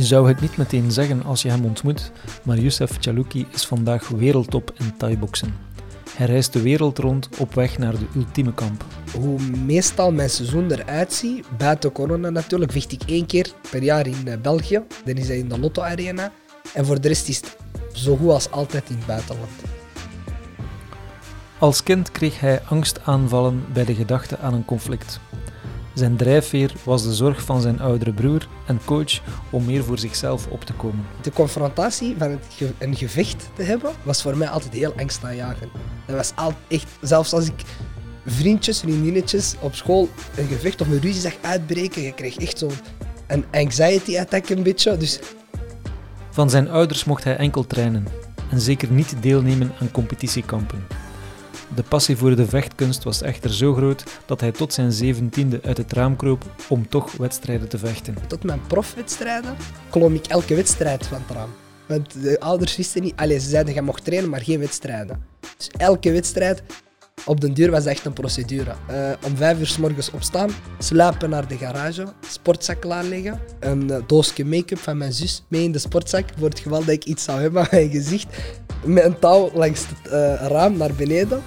[0.00, 2.10] Je zou het niet meteen zeggen als je hem ontmoet,
[2.42, 5.54] maar Youssef Chalouki is vandaag wereldtop in thai-boksen.
[6.16, 8.84] Hij reist de wereld rond op weg naar de ultieme kamp.
[9.18, 14.06] Hoe meestal mijn seizoen eruit ziet, buiten corona natuurlijk, vecht ik één keer per jaar
[14.06, 14.82] in eh, België.
[15.04, 16.32] Dan is hij in de Lotto Arena.
[16.74, 17.56] En voor de rest is het
[17.92, 19.50] zo goed als altijd in het buitenland.
[21.58, 25.20] Als kind kreeg hij angstaanvallen bij de gedachte aan een conflict.
[26.00, 30.46] Zijn drijfveer was de zorg van zijn oudere broer en coach om meer voor zichzelf
[30.46, 31.04] op te komen.
[31.22, 35.70] De confrontatie van het ge- een gevecht te hebben, was voor mij altijd heel angstaanjagend.
[36.06, 37.62] Dat was altijd echt, zelfs als ik
[38.26, 42.70] vriendjes, vriendinnetjes op school een gevecht of een ruzie zag uitbreken, je kreeg echt zo'n
[43.26, 44.96] een anxiety attack een beetje.
[44.96, 45.18] Dus
[46.30, 48.06] Van zijn ouders mocht hij enkel trainen
[48.50, 50.86] en zeker niet deelnemen aan competitiekampen.
[51.74, 55.76] De passie voor de vechtkunst was echter zo groot dat hij tot zijn zeventiende uit
[55.76, 58.14] het raam kroop om toch wedstrijden te vechten.
[58.26, 59.56] tot mijn profwedstrijden
[59.90, 61.50] klom ik elke wedstrijd van het raam.
[61.86, 65.22] Want de ouders wisten niet, allee, ze zeiden je mocht trainen, maar geen wedstrijden.
[65.56, 66.62] Dus elke wedstrijd,
[67.24, 68.74] op den duur was echt een procedure.
[68.88, 74.02] Eh, om vijf uur s morgens opstaan, sluipen naar de garage, sportzak klaarleggen, een eh,
[74.06, 77.24] doosje make-up van mijn zus mee in de sportzak voor het geval dat ik iets
[77.24, 78.26] zou hebben aan mijn gezicht,
[78.84, 81.42] met een touw langs het eh, raam naar beneden.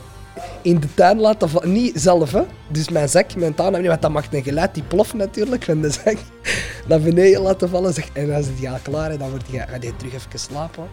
[0.63, 2.43] In de tuin laten vallen, niet zelf hè.
[2.67, 5.89] Dus mijn zak, mijn beneden, want dat maakt een geluid, die ploft natuurlijk van de
[5.89, 6.17] zak.
[6.87, 7.93] Naar beneden laten vallen.
[7.93, 10.39] Zeg, en dan zit je al klaar en dan word je, ga je terug even
[10.39, 10.87] slapen.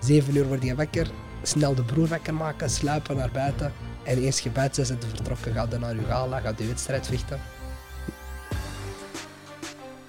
[0.00, 1.10] Zeven uur word je wakker,
[1.42, 3.72] snel de broer wakker maken, sluipen naar buiten.
[4.02, 7.40] En eens je buiten bent, vertrokken, ga je naar je gala, ga je wedstrijd vechten.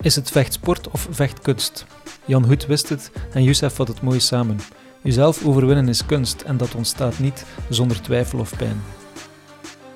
[0.02, 1.86] Is het vechtsport of vechtkunst?
[2.26, 4.60] Jan Hoed wist het en Youssef had het mooi samen.
[5.02, 8.82] Jezelf overwinnen is kunst en dat ontstaat niet zonder twijfel of pijn.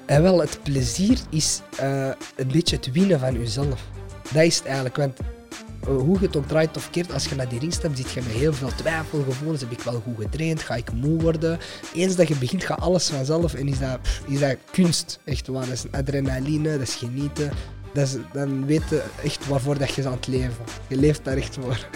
[0.06, 3.88] En wel, het plezier is eh, een beetje het winnen van jezelf.
[4.32, 4.96] Dat is het eigenlijk.
[4.96, 7.98] Want eh, hoe je het ook draait of keert, als je naar die ring stapt,
[7.98, 9.62] zit je met heel veel twijfelgevoelens.
[9.62, 10.62] Heb ik wel goed getraind?
[10.62, 11.59] Ga ik moe worden?
[11.94, 13.53] Eens dat je begint, gaat alles vanzelf.
[13.53, 15.66] En is dat, is dat kunst, echt waar.
[15.66, 17.52] Dat is adrenaline, dat is genieten.
[17.94, 20.63] Dat is, dan weet je echt waarvoor dat je is aan het leven.
[20.88, 21.88] Je leeft daar echt voor.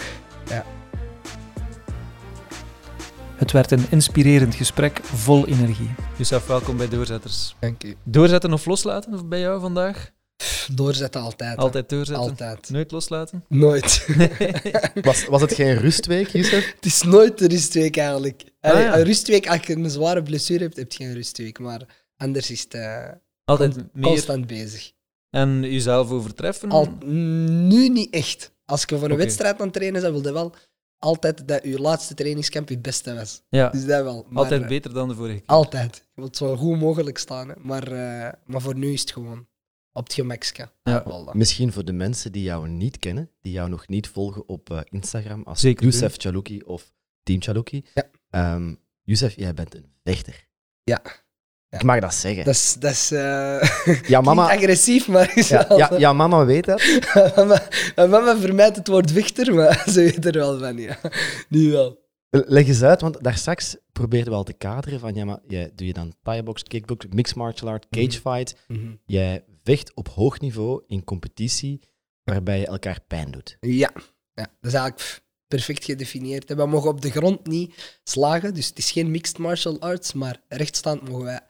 [0.48, 0.64] Ja.
[3.38, 5.90] Het werd een inspirerend gesprek vol energie.
[6.16, 7.54] Youssef, welkom bij Doorzetters.
[7.60, 7.96] Dank u.
[8.04, 10.10] Doorzetten of loslaten of bij jou vandaag?
[10.72, 11.50] Doorzetten altijd.
[11.50, 11.56] hè.
[11.56, 12.24] Altijd doorzetten?
[12.24, 12.70] Altijd.
[12.70, 13.44] Nooit loslaten?
[13.48, 14.06] Nooit.
[15.02, 16.72] Was, was het geen rustweek, Youssef?
[16.74, 18.44] Het is nooit een rustweek eigenlijk.
[18.60, 18.96] Ah, ja.
[18.98, 21.58] Een rustweek, als je een zware blessure hebt, heb je geen rustweek.
[21.58, 21.80] Maar
[22.16, 23.08] anders is het eh,
[23.44, 24.92] Altijd con- meer constant bezig.
[25.30, 26.70] en jezelf overtreffen?
[26.70, 28.52] Al, nu niet echt.
[28.64, 30.54] Als je voor een wedstrijd aan het trainen bent, wil je wel
[30.98, 33.42] altijd dat je laatste trainingskamp het beste was.
[33.48, 34.26] ja, Dus dat wel.
[34.28, 35.46] Maar, altijd eh, beter dan de vorige keer.
[35.46, 35.96] Altijd.
[35.96, 37.48] Je wilt zo goed mogelijk staan.
[37.48, 37.54] Hè.
[37.58, 39.46] Maar, eh, maar voor nu is het gewoon
[39.92, 40.70] op het gemakske.
[40.82, 41.04] Ja.
[41.04, 41.36] Voilà.
[41.36, 44.80] Misschien voor de mensen die jou niet kennen, die jou nog niet volgen op eh,
[44.84, 46.92] Instagram als Zeker Youssef Chalouki of
[47.22, 47.84] Team Chalouki.
[47.94, 48.10] Ja.
[48.30, 50.48] Ehm, Youssef, jij bent een vechter.
[50.84, 51.02] Ja.
[51.70, 52.44] Ik mag dat zeggen.
[52.44, 52.76] Dat is...
[52.78, 53.62] Dat is eh,
[54.12, 54.52] ja, mama...
[54.52, 55.32] agressief, maar...
[55.48, 56.82] Ja, ja, ja, mama weet dat.
[57.36, 60.98] mama, mama vermijdt het woord vechter, maar ze weet er wel van, ja.
[61.48, 62.06] Nu wel.
[62.30, 65.70] Leg eens uit, want daar straks probeerden we al te kaderen van, ja, maar jij,
[65.74, 68.56] doe je dan thai-box, kickbox, mixed martial art, cage fight.
[69.06, 71.80] Jij vecht op hoog niveau in competitie
[72.24, 73.56] waarbij je elkaar pijn doet.
[73.60, 73.90] Ja.
[74.34, 76.54] ja, dat is eigenlijk perfect gedefinieerd.
[76.54, 80.40] We mogen op de grond niet slagen, dus het is geen mixed martial arts, maar
[80.48, 81.40] rechtstaand mogen wij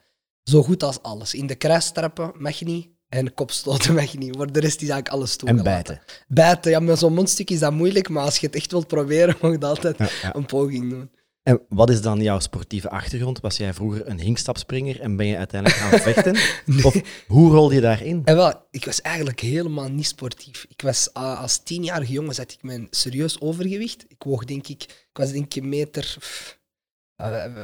[0.48, 1.34] zo goed als alles.
[1.34, 4.36] In de kruis trappen mag niet en kopstoten mag niet.
[4.36, 5.64] Voor de rest is eigenlijk alles En toegelaten.
[5.72, 6.00] bijten.
[6.28, 9.36] Bijten, ja, met zo'n mondstuk is dat moeilijk, maar als je het echt wilt proberen,
[9.42, 10.34] mag je altijd Ja, ja.
[10.34, 11.10] een poging doen.
[11.42, 13.40] En wat is dan jouw sportieve achtergrond?
[13.40, 16.36] Was jij vroeger een hinkstapspringer en ben je uiteindelijk gaan vechten?
[16.86, 18.22] Of hoe rolde je daarin?
[18.24, 20.66] En wel, ik was eigenlijk helemaal niet sportief.
[20.68, 24.04] Ik was uh, als tienjarige jongen zat ik een serieus overgewicht.
[24.08, 26.16] Ik woog denk ik, ik was denk ik een meter.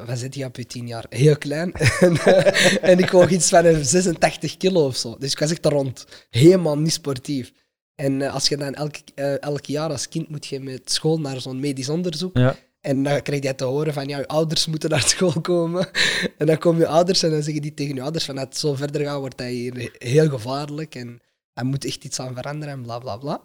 [0.07, 1.07] Wat zit je op je tien jaar?
[1.09, 1.73] Heel klein.
[2.01, 5.17] en, eh, en ik woog iets van een 86 kilo of zo.
[5.19, 6.07] Dus ik was echt rond.
[6.31, 7.53] Helemaal niet sportief.
[7.95, 11.21] En eh, als je dan elk, eh, elk jaar als kind moet je met school
[11.21, 12.37] naar zo'n medisch onderzoek.
[12.37, 12.57] Ja.
[12.81, 15.89] En dan krijg je te horen van, ja, je ouders moeten naar school komen.
[16.39, 18.75] En dan komen je ouders en dan zeggen die tegen je ouders van, het zo
[18.75, 20.95] verder gaat, wordt dat hier heel gevaarlijk.
[20.95, 21.21] En
[21.53, 23.41] er moet echt iets aan veranderen en bla, bla, bla.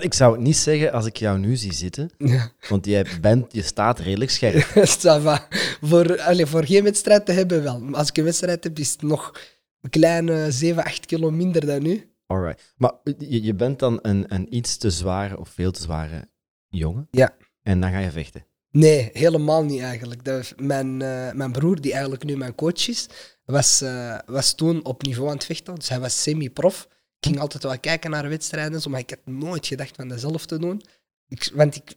[0.00, 3.52] Ik zou het niet zeggen als ik jou nu zie zitten, Ja, want jij bent,
[3.52, 4.66] je staat redelijk scherp.
[5.80, 7.80] Voor, allee, voor geen wedstrijd te hebben wel.
[7.80, 9.40] Maar als ik een wedstrijd heb, is het nog
[9.80, 12.10] een kleine 7, 8 kilo minder dan nu.
[12.26, 12.74] Alright.
[12.76, 16.28] Maar je, je bent dan een, een iets te zware of veel te zware
[16.68, 17.08] jongen.
[17.10, 17.34] Ja.
[17.62, 18.46] En dan ga je vechten.
[18.70, 20.24] Nee, helemaal niet eigenlijk.
[20.24, 23.08] Dat, mijn, eh, mijn broer, die eigenlijk nu mijn coach is,
[23.44, 25.74] was, eh, was toen op niveau aan het vechten.
[25.74, 26.88] Dus hij was semi-prof.
[27.22, 30.20] Ik ging altijd wel kijken naar wedstrijden, zo, maar ik had nooit gedacht van dat
[30.20, 30.82] zelf te doen.
[31.28, 31.94] Ik, want ik,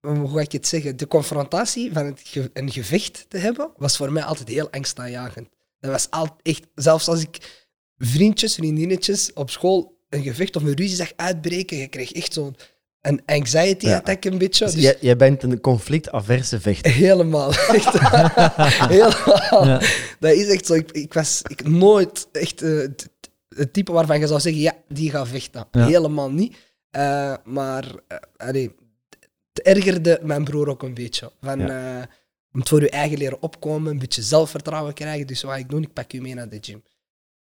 [0.00, 0.96] hoe ga ik het zeggen?
[0.96, 5.48] De confrontatie van het ge- een gevecht te hebben, was voor mij altijd heel angstaanjagend.
[5.80, 7.66] Dat was altijd echt, zelfs als ik
[7.96, 12.56] vriendjes, vriendinnetjes op school een gevecht of een ruzie zag uitbreken, je kreeg echt zo'n
[13.00, 13.96] een anxiety Ja.
[13.96, 14.64] attack een beetje.
[14.64, 16.92] Dus Dus jij, bent een conflictaverse vechter.
[16.92, 17.52] Helemaal.
[17.78, 17.98] Echt.
[18.88, 19.66] Helemaal.
[19.66, 19.80] Ja.
[20.20, 20.74] Dat is echt zo.
[20.74, 22.84] Ik, ik was ik, nooit echt eh,
[23.58, 25.66] het, type waarvan je zou zeggen, ja, die gaat vechten.
[25.70, 25.86] Ja.
[25.86, 26.56] Helemaal niet.
[26.90, 27.94] Eh, maar
[28.36, 28.74] allee,
[29.52, 31.32] het ergerde mijn broer ook een beetje.
[31.40, 32.02] Van, eh,
[32.52, 35.26] om het voor je eigen leren opkomen, een beetje zelfvertrouwen krijgen.
[35.26, 35.82] Dus wat ga ik doen?
[35.82, 36.82] Ik pak u mee naar de gym.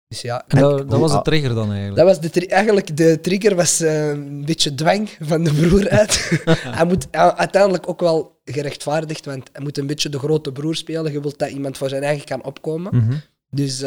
[0.08, 1.96] Dus ja, En dat, dat was de trigger dan eigenlijk.
[1.96, 6.42] dat was de eigenlijk de trigger was een beetje dwang van de broer uit.
[6.78, 11.12] hij moet uiteindelijk ook wel gerechtvaardigd, want hij moet een beetje de grote broer spelen.
[11.12, 12.96] Je wilt dat iemand voor zijn eigen kan opkomen.
[12.96, 13.18] Mhm.
[13.50, 13.84] Dus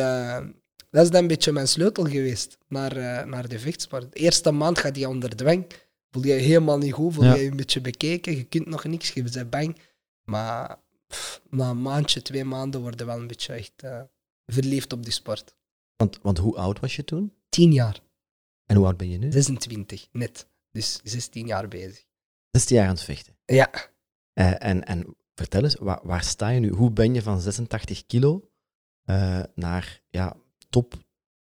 [0.95, 4.13] dat is dan een beetje mijn sleutel geweest naar, eh, naar de vechtsport.
[4.13, 5.67] De eerste maand gaat hij onder dwang.
[6.11, 7.37] Voel je je helemaal niet goed, voel je Ja.
[7.37, 8.37] je een beetje bekeken.
[8.37, 9.79] Je kunt nog niks, je bent bang.
[10.25, 14.03] Maar pff, na een maandje, twee maanden worden we wel een beetje echt eh,
[14.47, 15.55] verliefd op die sport.
[15.97, 17.33] Want, want hoe oud was je toen?
[17.49, 18.01] Tien jaar,
[18.67, 19.33] En hoe oud ben je nu?
[19.33, 20.49] 26, net.
[20.71, 22.05] Dus 16 jaar bezig.
[22.51, 23.37] 16 jaar aan het vechten.
[23.45, 23.71] Ja.
[24.33, 26.71] Eh, en, en vertel eens, waar, waar sta je nu?
[26.71, 28.49] Hoe ben je van 86 kilo
[29.55, 30.37] naar ja,
[30.75, 30.95] top,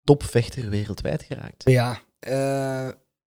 [0.04, 1.64] topvechter wereldwijd geraakt?
[1.64, 2.90] Ja, eh,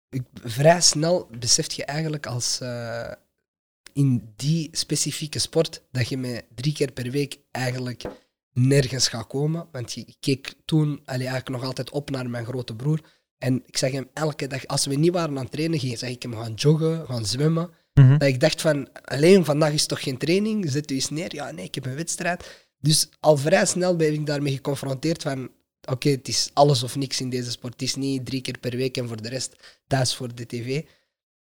[0.08, 3.12] ik, vrij snel beseft je eigenlijk als eh,
[3.93, 8.02] in die specifieke sport dat je met drie keer per week eigenlijk
[8.52, 9.69] nergens gaat komen.
[9.72, 13.00] Want ik keek toen allee, eigenlijk nog altijd op naar mijn grote broer.
[13.38, 16.08] En ik zag hem elke dag, als we niet waren aan het trainen, ging, zag
[16.08, 17.70] ik hem gaan joggen, gaan zwemmen.
[17.94, 18.19] Mhm.
[18.19, 20.70] Dat ik dacht van, alleen vandaag is toch geen training?
[20.70, 21.34] Zet u eens neer.
[21.34, 22.69] Ja, nee, ik heb een wedstrijd.
[22.78, 25.50] Dus al vrij snel ben ik daarmee geconfronteerd van,
[25.86, 27.72] oké, het is alles of niks in deze sport.
[27.72, 30.82] Het is niet drie keer per week en voor de rest thuis voor de tv.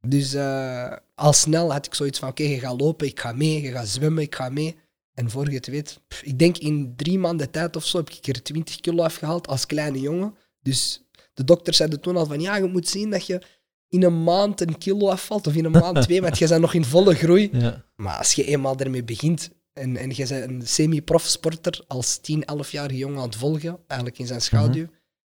[0.01, 3.61] Dus eh, al snel had ik zoiets van, oké, je gaat lopen, ik ga mee.
[3.61, 4.75] Je gaat zwemmen, ik ga mee.
[5.13, 8.09] En voor je het weet, pff, ik denk in drie maanden tijd of zo heb
[8.09, 10.35] ik er 20 kilo afgehaald als kleine jongen.
[10.61, 11.03] Dus
[11.33, 13.41] de dokters zeiden toen al van, ja, je moet zien dat je
[13.89, 16.73] in een maand een kilo afvalt, of in een maand twee, want je bent nog
[16.73, 17.49] in volle groei.
[17.51, 17.85] Ja.
[17.95, 22.43] Maar als je eenmaal ermee begint en, en je bent een semi-prof sporter als 10,
[22.65, 24.87] 11-jarige jongen aan het volgen, eigenlijk in zijn schaduw,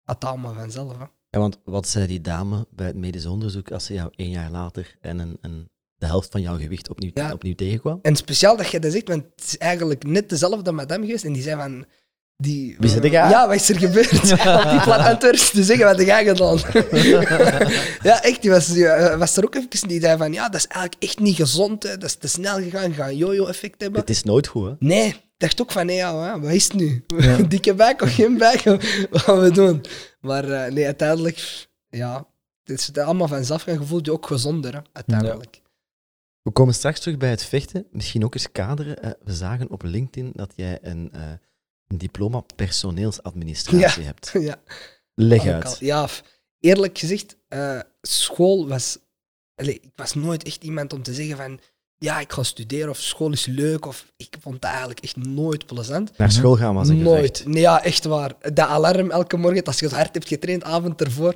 [0.04, 0.98] gaat dat allemaal vanzelf.
[0.98, 1.04] Hè.
[1.30, 4.50] Ja, want wat zei die dame bij het medisch onderzoek als ze jou één jaar
[4.50, 7.32] later en een, een, de helft van jouw gewicht opnieuw, Ja.
[7.32, 7.98] opnieuw tegenkwam?
[8.02, 11.32] En speciaal dat je dat zegt, want het is eigenlijk net dezelfde madame geweest en
[11.32, 11.84] die zei van...
[12.40, 13.30] Die, Wie zit ik aan?
[13.30, 14.12] Ja, wat is er gebeurd?
[14.64, 16.58] Op die plat Antwerps te zeggen, wat heb jij gedaan?
[18.10, 20.60] ja, echt, die was, die eh, was er ook even die zei van, ja, dat
[20.60, 21.98] is eigenlijk echt niet gezond, hè.
[21.98, 24.00] dat is te snel gegaan, een yo-yo-effect hebben.
[24.00, 24.74] Het is nooit goed, hè?
[24.78, 27.04] Nee, ik dacht ook van, nee, ja, hè, wat is het nu?
[27.06, 27.36] Ja.
[27.48, 28.62] Dikke buik of geen buik?
[29.10, 29.84] Wat gaan we doen?
[30.20, 32.26] Maar eh, nee, uiteindelijk, ja,
[32.64, 33.74] het is allemaal vanzelf gaan.
[33.74, 35.60] Je voelt je ook gezonder, hè, uiteindelijk.
[36.42, 37.86] We komen straks terug bij het vechten.
[37.90, 39.02] Misschien ook eens kaderen.
[39.02, 41.22] Eh, we zagen op LinkedIn dat jij een, eh,
[41.90, 44.30] een diploma personeelsadministratie hebt.
[44.48, 44.56] Ja.
[45.14, 45.76] Leg Ook al- uit.
[45.80, 46.08] Ja,
[46.60, 48.98] eerlijk gezegd, eh, school was...
[49.54, 51.60] Allee, ik was nooit echt iemand om te zeggen van...
[51.98, 53.86] Ja, ik ga studeren of school is leuk.
[53.86, 56.18] Of, ik vond het eigenlijk echt nooit plezant.
[56.18, 57.18] Naar school gaan was een Nooit.
[57.36, 57.46] gevecht.
[57.46, 58.34] Nee, ja, echt waar.
[58.40, 61.34] Dat alarm elke morgen, als je het hard hebt getraind, avond ervoor,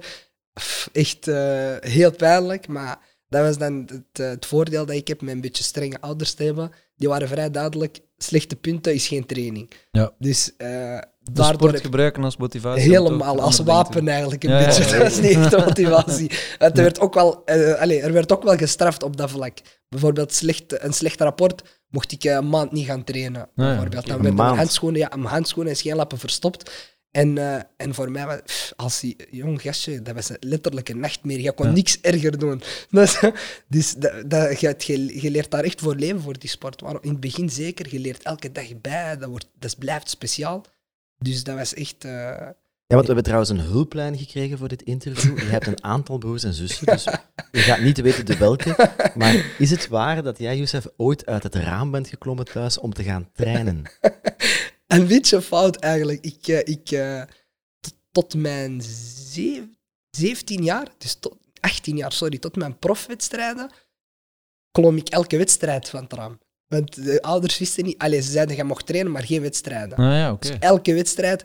[0.53, 2.69] pff, echt eh, heel pijnlijk.
[2.69, 2.99] Maar
[3.35, 6.35] dat was dan het, eh, het voordeel dat ik heb met een beetje strenge ouders
[6.35, 6.71] te hebben.
[6.97, 9.71] Die waren vrij duidelijk, slechte punten is geen training.
[9.91, 10.13] Ja.
[10.19, 10.99] Dus eh
[11.33, 12.83] De sport gebruiken als motivatie.
[12.91, 14.85] Helemaal, als wapen eigenlijk een Ja, ja, beetje.
[14.85, 14.99] ja.
[14.99, 16.31] Dat is niet echt motivatie.
[16.59, 19.59] Het werd ook wel, eh, allee, er werd ook wel gestraft op dat vlak.
[19.89, 23.41] Bijvoorbeeld slecht, een slecht rapport mocht ik een maand niet gaan trainen.
[23.41, 24.07] ja, bijvoorbeeld.
[24.07, 26.71] Dan werden mijn handschoenen, ja, mijn handschoenen en scheenlappen verstopt.
[27.15, 30.99] En, eh, en voor mij, was, pff, als die jong gastje, dat was letterlijk een
[30.99, 31.45] nachtmerrie.
[31.45, 31.73] Je kon Ja.
[31.73, 32.63] niks erger doen.
[32.91, 33.21] Dus,
[33.69, 36.83] dus dat, dat, je, je leert daar echt voor leven, voor die sport.
[37.01, 39.17] In het begin zeker, je leert elke dag bij.
[39.19, 40.65] Dat, wordt, dat blijft speciaal.
[41.19, 42.05] Dus dat was echt...
[42.05, 42.11] eh,
[42.87, 45.39] Ja, want we hebben trouwens een hulplijn gekregen voor dit interview.
[45.39, 47.05] Je hebt een aantal broers en zussen, dus
[47.53, 48.91] je gaat niet weten de welke.
[49.15, 52.93] Maar is het waar dat jij, Youssef, ooit uit het raam bent geklommen thuis om
[52.95, 53.83] te gaan trainen?
[54.95, 56.25] Een beetje fout eigenlijk.
[56.25, 57.23] Ik, eh, ik, eh,
[58.13, 58.83] tot mijn
[59.33, 59.65] zev-
[60.11, 63.71] 17 jaar, dus tot 18 jaar, sorry, tot mijn profwedstrijden,
[64.71, 66.39] klom ik elke wedstrijd van het raam.
[66.67, 69.99] Want de ouders wisten niet, allee, ze zeiden, je mocht trainen, maar geen wedstrijden.
[69.99, 70.37] Ah ja.
[70.41, 71.45] Dus elke wedstrijd,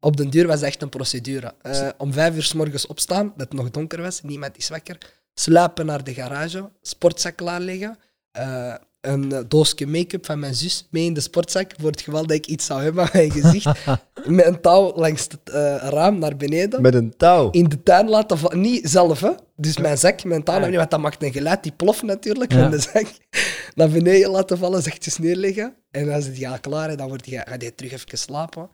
[0.00, 1.54] op den duur was echt een procedure.
[1.62, 4.98] Eh, om vijf uur s morgens opstaan, dat het nog donker was, niemand is wakker.
[5.34, 7.98] Sluipen naar de garage, sportzak klaarleggen.
[8.30, 12.26] eh, een uh, doosje make-up van mijn zus mee in de sportzak voor het geval
[12.26, 13.86] dat ik iets zou hebben aan mijn gezicht.
[14.26, 16.82] met een touw langs het uh, raam naar beneden.
[16.82, 17.50] Met een touw?
[17.50, 18.60] In de tuin laten vallen.
[18.60, 19.32] Niet zelf, hè.
[19.56, 20.76] Dus mijn zak, mijn touw, ja.
[20.76, 22.60] want dat maakt een geluid, die ploft natuurlijk ja.
[22.60, 23.06] van de zak.
[23.74, 25.74] Naar beneden laten vallen, zachtjes neerleggen.
[25.90, 28.70] En dan zit je al klaar en dan word je, ga je terug even slapen.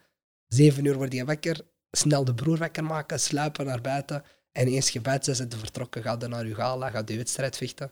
[0.49, 4.23] Zeven uur word je wakker, snel de broer wakker maken, sluipen naar buiten.
[4.53, 7.91] En eens je buiten bent vertrokken, ga je naar je gala, ga je wedstrijd vechten.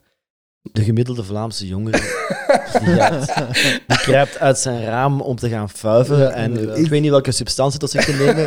[0.63, 1.99] De gemiddelde Vlaamse jongere
[2.85, 3.35] die, gaat,
[3.87, 6.33] die kruipt uit zijn raam om te gaan fuiven.
[6.35, 8.45] en ik weet niet welke substantie tot zich te nemen.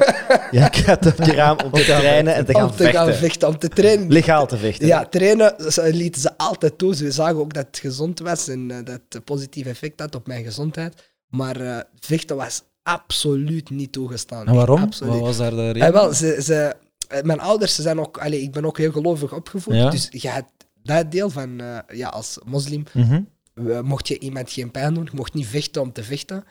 [0.51, 3.00] Je kruipt uit je raam om te trainen en te gaan om te vechten.
[3.00, 3.48] Gaan vechten.
[3.48, 4.12] Om te trainen.
[4.12, 4.88] Legaal te vechten.
[4.88, 6.95] Ja, trainen lieten ze altijd toe.
[6.95, 10.27] Ze zagen ook dat het gezond was en uh, dat het positief effect had op
[10.27, 11.13] mijn gezondheid.
[11.27, 14.48] Maar uh, vechten was absoluut niet toegestaan.
[14.48, 14.89] En waarom?
[15.00, 15.88] Wat was daar de reden?
[15.88, 16.75] Uh, wel, ze, ze,
[17.24, 18.17] mijn ouders ze zijn ook...
[18.17, 19.75] Allez, ik ben ook heel gelovig opgevoed.
[19.75, 19.89] Ja?
[19.89, 20.45] Dus je had
[20.86, 21.62] dat deel van...
[21.88, 22.84] ja, als moslim...
[22.94, 23.34] Mm -hmm
[23.84, 26.44] mocht je iemand geen pijn doen, je mocht niet vechten om te vechten.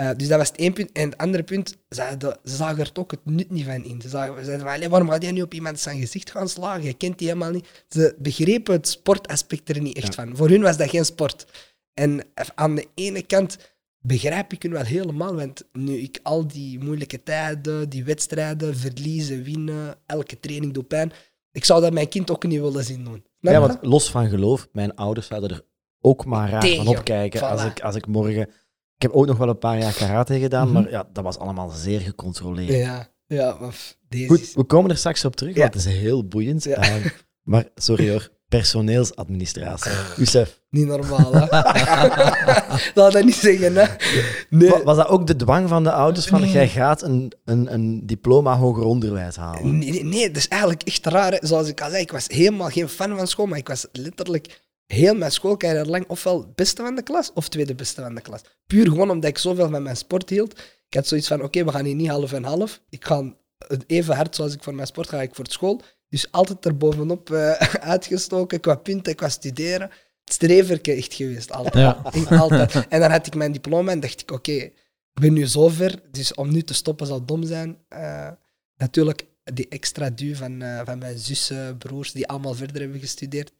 [0.00, 0.92] Uh, dus dat was het één punt.
[0.92, 4.00] En het andere punt, ze, ze zagen er ook het nut niet van in.
[4.00, 6.84] Ze zagen, zeiden van, waarom ga jij nu op iemand zijn gezicht gaan slagen?
[6.84, 7.84] Je kent die helemaal niet.
[7.88, 10.24] Ze begrepen het sportaspect er niet echt ja.
[10.24, 10.36] van.
[10.36, 11.46] Voor hun was dat geen sport.
[11.94, 16.78] En aan de ene kant begrijp ik hun wel helemaal, want nu ik al die
[16.78, 21.12] moeilijke tijden, die wedstrijden, verliezen, winnen, elke training doet pijn,
[21.52, 23.24] ik zou dat mijn kind ook niet willen zien doen.
[23.50, 25.64] Ja, want los van geloof, mijn ouders zouden er
[26.00, 26.84] ook maar raar Tegen.
[26.84, 27.40] van opkijken.
[27.40, 27.44] Voilà.
[27.44, 28.48] Als, ik, als ik morgen...
[28.96, 30.82] Ik heb ook nog wel een paar jaar karate gedaan, mm -hmm.
[30.82, 32.72] maar ja, dat was allemaal zeer gecontroleerd.
[32.72, 35.60] Ja, ja maar deze Goed, we komen er straks op terug, ja.
[35.60, 36.64] want het is heel boeiend.
[36.64, 36.98] Ja.
[36.98, 37.06] Uh,
[37.42, 39.92] maar sorry hoor, personeelsadministratie.
[40.16, 40.60] Youssef.
[40.70, 41.46] Niet normaal, hè?
[43.00, 43.86] Laat dat niet zeggen, hè?
[44.48, 44.82] Nee.
[44.84, 48.56] Was dat ook de dwang van de ouders, van jij gaat een, een, een diploma
[48.56, 49.78] hoger onderwijs halen?
[49.78, 51.32] Nee, nee, nee, dat is eigenlijk echt raar.
[51.32, 51.46] Hè?
[51.46, 54.60] Zoals ik al zei, ik was helemaal geen fan van school, maar ik was letterlijk
[54.86, 58.40] heel mijn schoolcarrière lang ofwel beste van de klas of tweede beste van de klas.
[58.66, 60.52] Puur gewoon omdat ik zoveel met mijn sport hield.
[60.88, 62.80] Ik had zoiets van, oké, okay, we gaan hier niet half en half.
[62.88, 63.34] Ik ga
[63.86, 65.80] even hard zoals ik voor mijn sport ga, ik voor school.
[66.12, 67.50] Dus altijd er bovenop uh,
[67.94, 69.90] uitgestoken, qua punten, qua studeren.
[70.24, 71.74] Het streverke echt geweest, altijd.
[71.74, 72.36] Ja.
[72.36, 72.88] altijd.
[72.88, 74.64] En dan had ik mijn diploma en dacht ik, oké, okay,
[75.12, 77.78] ik ben nu zover, dus om nu te stoppen zal dom zijn.
[77.92, 78.30] Uh,
[78.76, 83.52] natuurlijk, die extra duw van, uh, van mijn zussen, broers, die allemaal verder hebben gestudeerd.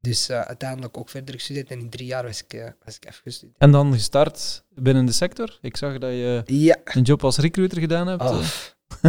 [0.00, 3.58] Dus uiteindelijk ook verder gestudeerd en in drie jaar was ik, was ik afgestudeerd.
[3.58, 5.58] En dan gestart binnen de sector?
[5.60, 6.76] Ik zag dat je ja.
[6.84, 8.22] een job als recruiter gedaan hebt.
[8.22, 8.44] Oh.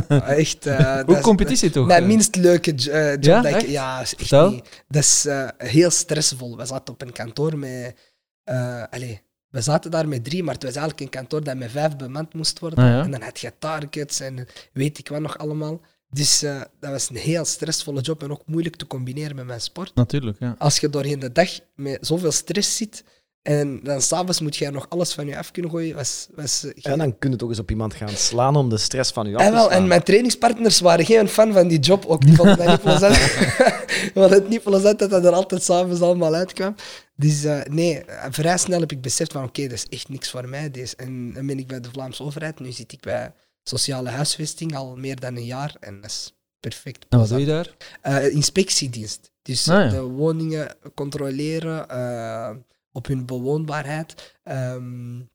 [0.07, 0.67] Echt.
[0.67, 1.87] Uh, Hoe competitie toch?
[1.87, 3.23] Mijn minst leuke job.
[3.23, 4.83] Ja, dat ik, ja is echt niet.
[4.87, 5.27] Dat is
[5.57, 6.57] heel stressvol.
[6.57, 7.95] We zaten op een kantoor met.
[8.89, 9.17] allez,
[9.49, 12.33] we zaten daar met drie, maar het was eigenlijk een kantoor dat met vijf bemand
[12.33, 12.79] moest worden.
[12.79, 13.03] Ah, ja.
[13.03, 15.81] En dan had je targets en weet ik wat nog allemaal.
[16.09, 19.61] Dus uh, dat was een heel stressvolle job en ook moeilijk te combineren met mijn
[19.61, 19.95] sport.
[19.95, 20.55] Natuurlijk, ja.
[20.57, 23.03] Als je doorheen de dag met zoveel stress zit
[23.45, 26.27] en dan s'avonds moet je nog alles van je af kunnen gooien, was...
[26.35, 29.29] was en dan kun je toch eens op iemand gaan slaan om de stress van
[29.29, 32.25] je af en te wel, En mijn trainingspartners waren geen fan van die job ook.
[32.25, 33.17] Die vonden dat niet plezant.
[34.13, 36.75] Want het niet plezant dat dat er altijd s'avonds allemaal uitkwam.
[37.15, 40.29] Dus uh, nee, vrij snel heb ik beseft van oké, okay, dat is echt niks
[40.29, 40.71] voor mij.
[40.71, 40.95] Deze.
[40.95, 43.33] En dan ben ik bij de Vlaamse overheid, nu zit ik bij
[43.63, 47.05] sociale huisvesting al meer dan een jaar en dat is perfect.
[47.09, 47.75] En wat doe je daar?
[48.03, 49.31] Uh, inspectiedienst.
[49.41, 49.89] Dus ah, ja.
[49.89, 52.49] de woningen controleren uh,
[52.95, 54.35] op hun bewoonbaarheid.
[54.43, 55.29] Um,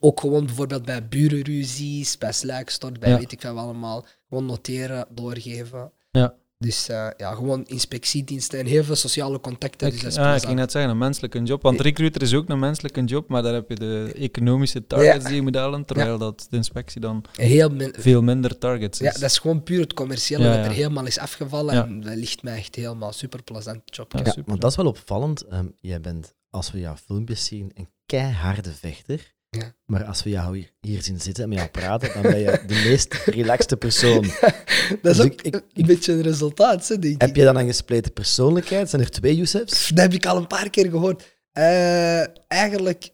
[0.00, 3.18] ook gewoon bijvoorbeeld bij burenruzies, bij sluikstort, bij ja.
[3.18, 4.06] weet ik veel allemaal.
[4.28, 5.92] Gewoon noteren, doorgeven.
[6.10, 6.34] Ja.
[6.58, 9.86] Dus uh, ja, gewoon inspectiediensten en heel veel sociale contacten.
[9.88, 11.62] Ik, dus ja, ik ging net zeggen, een menselijke job.
[11.62, 15.28] Want recruiter is ook een menselijke job, maar daar heb je de economische targets ja.
[15.28, 16.18] die je moet halen, terwijl ja.
[16.18, 19.06] dat de inspectie dan heel min veel minder targets is.
[19.06, 21.74] Ja, dat is gewoon puur het commerciële dat er helemaal is afgevallen.
[21.74, 24.12] En dat ligt mij echt helemaal super plezant job.
[24.12, 24.44] Ja, super.
[24.46, 25.52] want dat is wel opvallend.
[25.52, 29.36] Um, jij bent, als we jouw filmpjes zien, een keiharde vechter.
[29.50, 29.74] Ja.
[29.84, 32.62] Maar als we jou hier, hier zien zitten en met jou praten, dan ben je
[32.66, 34.22] de meest relaxte persoon.
[35.02, 37.66] dat is dus ook ik, ik, een beetje een resultaat, hè, Heb je dan een
[37.66, 38.90] gespleten persoonlijkheid?
[38.90, 39.88] Zijn er twee Youssefs?
[39.88, 41.36] Dat heb ik al een paar keer gehoord.
[41.52, 43.10] Uh, eigenlijk,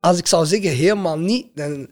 [0.00, 1.90] als ik zou zeggen helemaal niet, dan,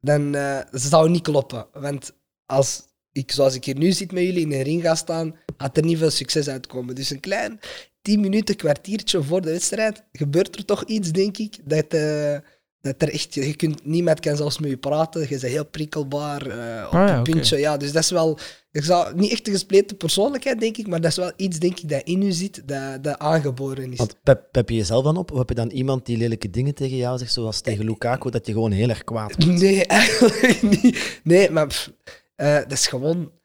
[0.00, 1.66] dan uh, zou het niet kloppen.
[1.72, 2.12] Want
[2.46, 2.82] als
[3.12, 5.84] ik, zoals ik hier nu zit met jullie, in een ring ga staan, had er
[5.84, 6.94] niet veel succes uitkomen.
[6.94, 7.60] Dus een klein
[8.02, 12.36] tien minuten, kwartiertje voor de wedstrijd gebeurt er toch iets, denk ik, dat, uh,
[12.80, 16.46] dat er echt, je kunt, niemand kan zelfs met je praten, je bent heel prikkelbaar,
[16.46, 17.56] uh, op ah, ja, een puntje.
[17.56, 17.70] Okay.
[17.70, 18.38] Ja, dus dat is wel,
[18.72, 21.78] ik zou, niet echt een gespleten persoonlijkheid, denk ik, maar dat is wel iets, denk
[21.78, 23.98] ik, dat in u zit, dat, dat aangeboren is.
[23.98, 26.74] Want pep, pep je jezelf dan op, of heb je dan iemand die lelijke dingen
[26.74, 29.60] tegen jou zegt, zoals tegen Lukaku, dat je gewoon heel erg kwaad wordt?
[29.60, 31.20] Nee, eigenlijk niet.
[31.24, 31.90] Nee, maar pff,
[32.36, 33.38] uh, dat is gewoon...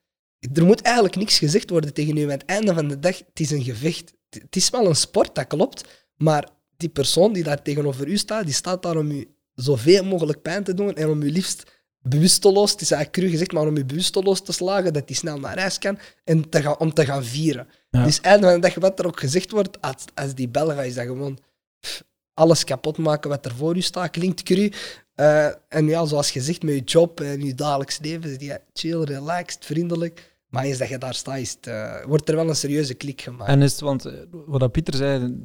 [0.53, 2.23] Er moet eigenlijk niks gezegd worden tegen u.
[2.23, 5.35] Aan het einde van de dag, het is een gevecht het is wel een sport,
[5.35, 5.83] dat klopt,
[6.17, 10.41] maar die persoon die daar tegenover u staat, die staat daar om u zoveel mogelijk
[10.41, 13.77] pijn te doen en om u liefst bewusteloos, het is eigenlijk cru gezegd, maar om
[13.77, 17.05] u bewusteloos te slagen, dat hij snel naar huis kan en te gaan, om te
[17.05, 17.67] gaan vieren.
[17.89, 18.03] Ja.
[18.03, 20.85] Dus einde van de dag, wat er ook gezegd wordt, als, als die bel gaat,
[20.85, 21.39] is dat gewoon
[21.79, 24.09] pff, alles kapot maken wat er voor u staat.
[24.09, 24.71] Klinkt cru.
[25.15, 29.03] Eh, en ja, zoals gezegd, met je job en je dagelijks leven, is die chill,
[29.03, 30.34] relaxed, vriendelijk.
[30.55, 33.21] Maar eens dat je daar staat, is het, eh, wordt er wel een serieuze klik
[33.21, 33.49] gemaakt.
[33.49, 35.35] En is het, want eh, wat dat Pieter zei,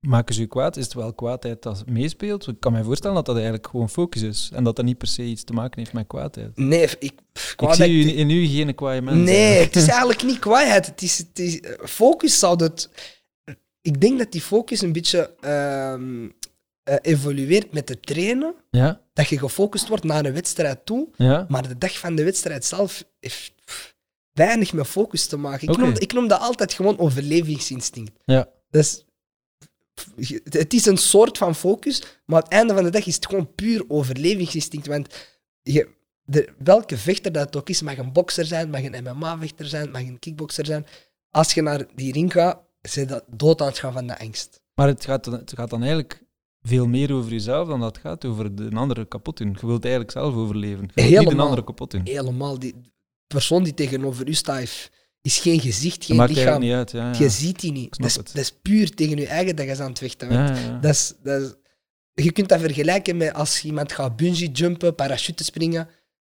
[0.00, 0.76] maken ze u kwaad?
[0.76, 2.46] Is het wel kwaadheid dat meespeelt?
[2.48, 4.50] Ik kan me voorstellen dat dat eigenlijk gewoon focus is.
[4.54, 6.56] En dat dat niet per se iets te maken heeft met kwaadheid.
[6.56, 9.16] Nee, ik, pff, Ik zie u, in u geen kwaaie mens.
[9.16, 9.74] Nee, eigenlijk.
[9.74, 10.86] het is eigenlijk niet kwaadheid.
[10.86, 12.90] Het is, het is, eh, focus zou het...
[13.82, 16.28] Ik denk dat die focus een beetje ehm,
[16.82, 18.54] eh, evolueert met het trainen.
[18.70, 21.08] Ja, Dat je gefocust wordt naar een wedstrijd toe.
[21.16, 21.46] ja.
[21.48, 23.94] Maar de dag van de wedstrijd zelf heeft pff,
[24.46, 25.68] weinig met focus te maken.
[25.68, 28.12] Ik, noem, ik noem dat altijd gewoon overlevingsinstinct.
[28.24, 28.48] Ja.
[28.70, 29.04] Dus,
[30.44, 33.26] het is een soort van focus, maar aan het einde van de dag is het
[33.26, 34.86] gewoon puur overlevingsinstinct.
[34.86, 35.28] Want
[35.62, 35.88] je,
[36.22, 40.00] de, welke vechter dat ook is, mag een bokser zijn, mag een MMA-vechter zijn, mag
[40.00, 40.86] een kickbokser zijn.
[41.30, 44.62] Als je naar die ring gaat, zit dat dood aan het gaan van de angst.
[44.74, 46.22] Maar het gaat, dan- het gaat dan eigenlijk
[46.62, 49.56] veel meer over jezelf dan dat het gaat over de andere kapot doen.
[49.60, 50.80] Je wilt eigenlijk zelf overleven.
[50.80, 51.44] Je wilt niet de Helemaal.
[51.44, 52.00] andere kapot doen.
[52.04, 52.74] Helemaal, die
[53.34, 54.90] persoon die tegenover u staat, heeft-
[55.22, 56.46] is geen gezicht, geen maakt lichaam.
[56.62, 57.18] eigenlijk niet uit.
[57.18, 57.96] Ja, Je ziet die niet.
[57.98, 58.26] Dat is, het.
[58.26, 60.58] dat is puur tegen je eigen dat je aan het vechten bent.
[60.58, 60.78] Ja.
[60.78, 61.54] Dat is, dat is,
[62.24, 65.88] je kunt dat vergelijken met als iemand gaat bungee jumpen, parachute springen.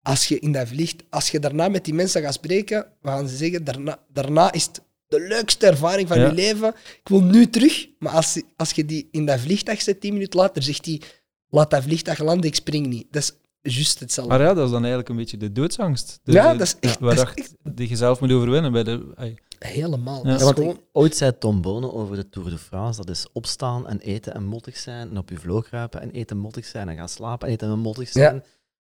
[0.02, 3.28] Als je in dat vliegt, als je daarna met die mensen gaat spreken, we gaan
[3.28, 6.68] ze zeggen, daarna, daarna is het de leukste ervaring van je leven.
[7.02, 7.86] Ik wil nu terug.
[7.98, 11.00] Maar als, als je die in dat vliegtuig zet, tien minuten later, zegt hij,
[11.48, 13.06] laat dat vliegtuig landen, ik spring niet.
[13.10, 14.32] Dat is juist hetzelfde.
[14.36, 16.20] Maar ja, dat is dan eigenlijk een beetje de doodsangst.
[16.22, 18.72] De, Ja, dat is echt- Waar dat is dacht die je zelf moet overwinnen.
[18.72, 19.34] Bij de, ai.
[19.58, 20.26] Helemaal.
[20.26, 20.38] Ja.
[20.38, 24.34] Gewoon- ooit zei Tom Bonen over de Tour de France, dat is opstaan en eten
[24.34, 27.08] en mottig zijn, en op je vloog kruipen en eten en mottig zijn, en gaan
[27.08, 28.44] slapen en eten en mottig zijn.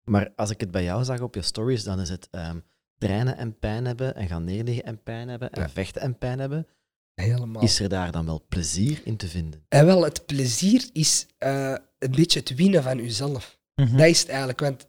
[0.04, 2.58] Maar als ik het bij jou zag op je stories, dan is het ehm,
[2.98, 5.68] trainen en pijn hebben, en gaan neerliggen en pijn hebben, en Ja.
[5.68, 6.66] vechten en pijn hebben.
[7.14, 7.62] helemaal.
[7.62, 9.64] Is er daar dan wel plezier in te vinden?
[9.68, 13.57] En wel, het plezier is eh, een beetje het winnen van jezelf.
[13.86, 13.96] Mhm.
[13.96, 14.60] Dat is het eigenlijk.
[14.60, 14.86] Want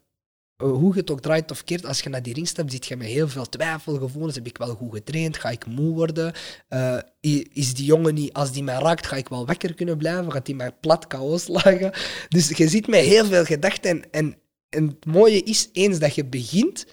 [0.58, 2.86] eh, hoe je het ook draait of keert, als je naar die ring stapt, zit
[2.86, 4.36] je met heel veel twijfelgevoelens.
[4.36, 5.38] Heb ik wel goed getraind?
[5.38, 6.34] Ga ik moe worden?
[6.68, 6.98] Eh,
[7.54, 10.32] is die jongen niet, als die mij raakt, ga ik wel wakker kunnen blijven?
[10.32, 11.92] Gaat die mij plat KO slagen?
[12.30, 13.90] Dus je zit met heel veel gedachten.
[13.90, 14.38] En, en,
[14.70, 16.86] en het mooie is, eens dat je begint,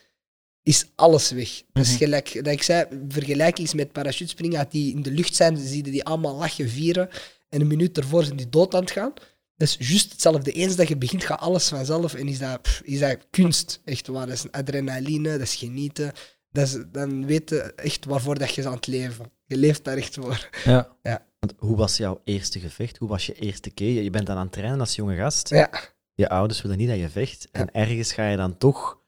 [0.63, 1.63] is alles weg.
[1.73, 1.97] Dus Mhm.
[1.99, 4.67] gelijk dat ik zei, vergelijking met parachutespringen.
[4.71, 7.09] Die in de lucht zijn, zie je die allemaal lachen, vieren.
[7.49, 9.13] En een minuut ervoor zijn die dood aan het gaan.
[9.57, 10.53] Dat is juist hetzelfde.
[10.53, 12.15] Eens dat je begint, gaat alles vanzelf.
[12.15, 14.27] En is dat, pff, is dat kunst, echt waar.
[14.27, 16.13] Dat is adrenaline, dat is genieten.
[16.51, 19.33] Dat is, dan weet je echt waarvoor dat je is aan het leven.
[19.47, 20.49] Je leeft daar echt voor.
[20.65, 20.97] Ja.
[21.39, 22.97] Want hoe was jouw eerste gevecht?
[22.99, 24.03] Hoe was je eerste keer?
[24.03, 25.49] Je bent dan aan het trainen als jonge gast.
[25.49, 25.71] Ja.
[26.15, 27.49] Je ouders willen niet dat je vecht.
[27.53, 29.01] En ergens ga je dan toch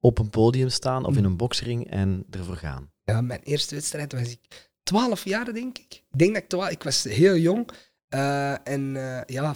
[0.00, 2.92] op een podium staan of in een boksring en ervoor gaan.
[3.04, 5.92] Ja, mijn eerste wedstrijd was ik 12 jaar, denk ik.
[6.10, 6.70] Ik denk dat ik 12...
[6.70, 7.68] Ik was heel jong.
[8.08, 9.54] eh, en eh, ja,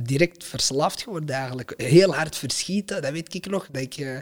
[0.00, 1.74] direct verslaafd geworden eigenlijk.
[1.76, 3.68] Heel hard verschieten, dat weet ik nog.
[3.70, 4.18] Dat ik, eh,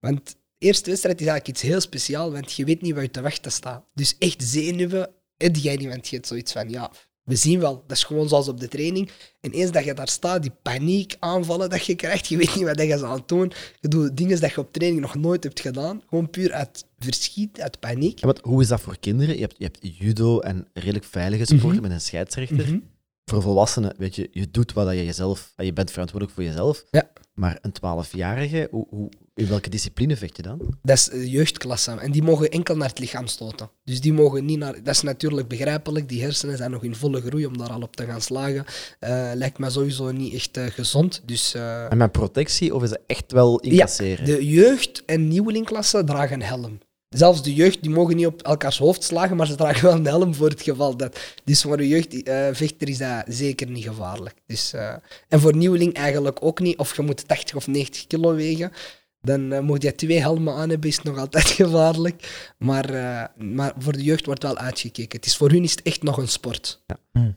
[0.00, 0.26] want
[0.58, 3.20] de eerste wedstrijd is eigenlijk iets heel speciaals, want je weet niet waar je te
[3.22, 3.84] wachten staat.
[3.94, 6.90] Dus echt zenuwen, heb jij niet, want je hebt zoiets van, ja,
[7.22, 7.84] we zien wel.
[7.86, 9.10] Dat is gewoon zoals op de training.
[9.40, 12.64] En eens dat je daar staat, die paniek aanvallen dat je krijgt, je weet niet
[12.64, 13.52] wat je ze aan het doen.
[13.80, 16.02] Je doet dingen dat je op training nog nooit hebt gedaan.
[16.08, 18.18] Gewoon puur uit verschiet, uit paniek.
[18.18, 19.34] Ja, wat, hoe is dat voor kinderen?
[19.34, 21.80] Je hebt, je hebt judo en redelijk veilige sporten Mhm.
[21.82, 22.66] met een scheidsrechter.
[22.66, 22.78] Mhm.
[23.24, 25.52] Voor volwassenen, weet je, je doet wat je jezelf...
[25.56, 26.84] Je bent verantwoordelijk voor jezelf.
[26.90, 27.10] Ja.
[27.34, 27.72] Maar een
[28.04, 30.60] 12-jarige, hoe, hoe, in welke discipline vecht je dan?
[30.82, 31.90] Dat is de jeugdklasse.
[31.90, 33.70] En die mogen enkel naar het lichaam stoten.
[33.84, 34.72] Dus die mogen niet naar...
[34.82, 36.08] Dat is natuurlijk begrijpelijk.
[36.08, 38.64] Die hersenen zijn nog in volle groei om daar al op te gaan slagen.
[38.98, 41.22] Eh, lijkt me sowieso niet echt eh, gezond.
[41.24, 44.24] Dus eh, En met protectie, of is het echt wel incasseren?
[44.24, 46.78] de jeugd- en nieuwelingklasse dragen een helm.
[47.14, 50.06] Zelfs de jeugd die mogen niet op elkaars hoofd slagen, maar ze dragen wel een
[50.06, 51.18] helm voor het geval dat.
[51.44, 54.34] Dus voor een jeugdvechter is dat zeker niet gevaarlijk.
[54.46, 54.94] Dus, eh,
[55.28, 56.78] en voor nieuweling eigenlijk ook niet.
[56.78, 58.72] Of je moet 80 of 90 kilo wegen.
[59.20, 62.52] Dan eh, moet je twee helmen aan hebben, is het nog altijd gevaarlijk.
[62.58, 65.16] Maar, eh, maar voor de jeugd wordt wel uitgekeken.
[65.16, 66.82] Het is, voor hun is het echt nog een sport.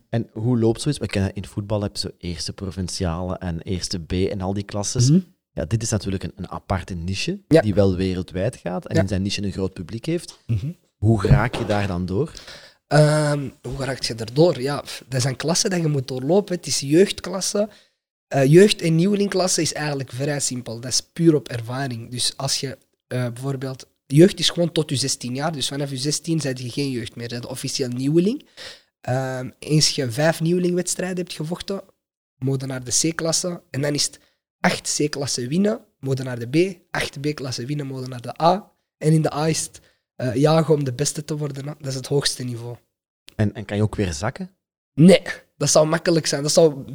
[0.10, 1.00] En hoe loopt zoiets?
[1.00, 4.64] We kennen in voetbal heb je zo eerste provinciale en eerste B en al die
[4.64, 5.10] klasses.
[5.10, 5.20] Mhm.
[5.58, 7.62] Ja, dit is natuurlijk een, een aparte niche, Ja.
[7.62, 9.02] die wel wereldwijd gaat en Ja.
[9.02, 10.40] in zijn niche een groot publiek heeft.
[10.48, 10.72] Mhm.
[10.98, 12.32] Hoe raak je daar dan door?
[12.88, 14.62] Ehm, hoe raakt je erdoor?
[14.62, 14.76] Ja,
[15.08, 16.56] dat is een klasse dat je moet doorlopen.
[16.56, 17.70] Het is jeugdklasse.
[18.28, 20.80] Eh, jeugd- en nieuwelingklasse is eigenlijk vrij simpel.
[20.80, 22.12] Dat is puur op ervaring.
[22.12, 23.88] Dus als je eh, bijvoorbeeld...
[24.06, 25.52] Jeugd is gewoon tot je 16 jaar.
[25.52, 27.28] Dus vanaf je 16 ben je geen jeugd meer.
[27.28, 28.46] Je bent officieel nieuweling.
[29.02, 31.82] Ehm, eens je vijf nieuwelingwedstrijden hebt gevochten,
[32.38, 33.62] moet je naar de C-klasse.
[33.70, 34.20] En dan is het
[34.68, 36.78] acht C-klasse winnen, je naar de B.
[36.92, 38.72] Acht B-klasse winnen, je naar de A.
[38.98, 39.82] En in de A is het
[40.16, 41.68] eh, jagen om de beste te worden.
[41.68, 41.74] hè.
[41.78, 42.76] Dat is het hoogste niveau.
[43.36, 44.56] En, en kan je ook weer zakken?
[44.94, 45.22] Nee,
[45.58, 46.42] dat zou makkelijk zijn.
[46.42, 46.86] Dat zou,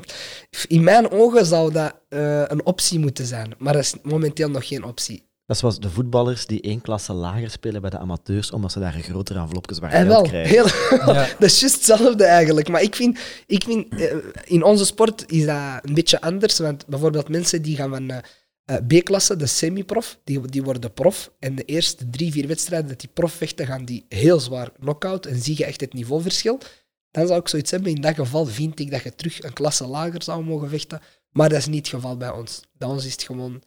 [0.69, 3.55] in mijn ogen zou dat eh, een optie moeten zijn.
[3.59, 5.31] Maar dat is momenteel nog geen optie.
[5.53, 8.81] Dat is zoals de voetballers die één klasse lager spelen bij de amateurs, omdat ze
[8.81, 10.51] daar een grotere envelopjes waar En geld wel, krijgen.
[10.51, 11.29] heel, Ja.
[11.39, 12.69] dat is juist hetzelfde eigenlijk.
[12.69, 16.59] Maar ik vind, ik vind eh, in onze sport is dat een beetje anders.
[16.59, 18.19] Want bijvoorbeeld mensen die gaan van eh,
[18.65, 21.33] eh, B-klasse, de semi-prof, die, die worden prof.
[21.39, 25.27] En de eerste drie, vier wedstrijden dat die prof vechten, gaan die heel zwaar knock-out.
[25.27, 26.59] En zie je echt het niveauverschil.
[27.11, 27.95] Dan zou ik zoiets hebben.
[27.95, 31.01] In dat geval vind ik dat je terug een klasse lager zou mogen vechten.
[31.31, 32.61] Maar dat is niet het geval bij ons.
[32.79, 33.63] Bij ons is het gewoon...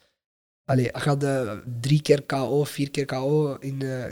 [0.66, 4.04] Allee, je de drie keer KO, vier keer KO, in, eh,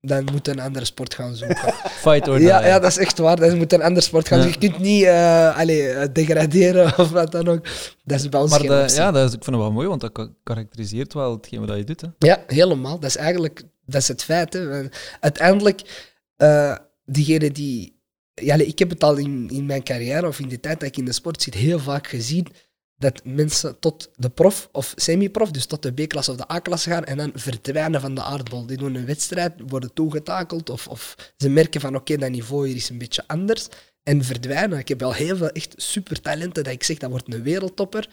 [0.00, 1.72] dan moet een andere sport gaan zoeken.
[2.04, 2.68] Fight or Ja, die.
[2.68, 3.36] ja, dat is echt waar.
[3.36, 4.38] Dat moet een ander sport gaan.
[4.38, 4.44] Ja.
[4.44, 5.06] Dus je kunt niet
[5.54, 7.66] allee, eh, degraderen of wat dan ook.
[8.04, 8.96] Dat is bij ons Maar geen de- optie.
[8.96, 11.76] ja, dat is, ik vind het wel mooi, want dat ka- karakteriseert wel hetgeen wat
[11.76, 12.00] je doet.
[12.00, 12.08] Hè.
[12.18, 12.98] Ja, helemaal.
[12.98, 14.52] Dat is eigenlijk dat is het feit.
[14.52, 14.82] Hè.
[15.20, 15.80] Uiteindelijk,
[17.04, 17.96] diegene die...
[18.34, 20.88] Ja, allee, ik heb het al in, in mijn carrière of in de tijd dat
[20.88, 22.46] ik in de sport zit heel vaak gezien
[22.98, 27.04] dat mensen tot de prof of semi-prof, dus tot de B-klasse of de A-klasse gaan
[27.04, 28.66] en dan verdwijnen van de aardbol.
[28.66, 32.76] Die doen een wedstrijd, worden toegetakeld of, of ze merken van oké, dat niveau hier
[32.76, 33.68] is een beetje anders
[34.02, 34.78] en verdwijnen.
[34.78, 38.08] Ik heb wel heel veel echt super talenten dat ik zeg, dat wordt een wereldtopper,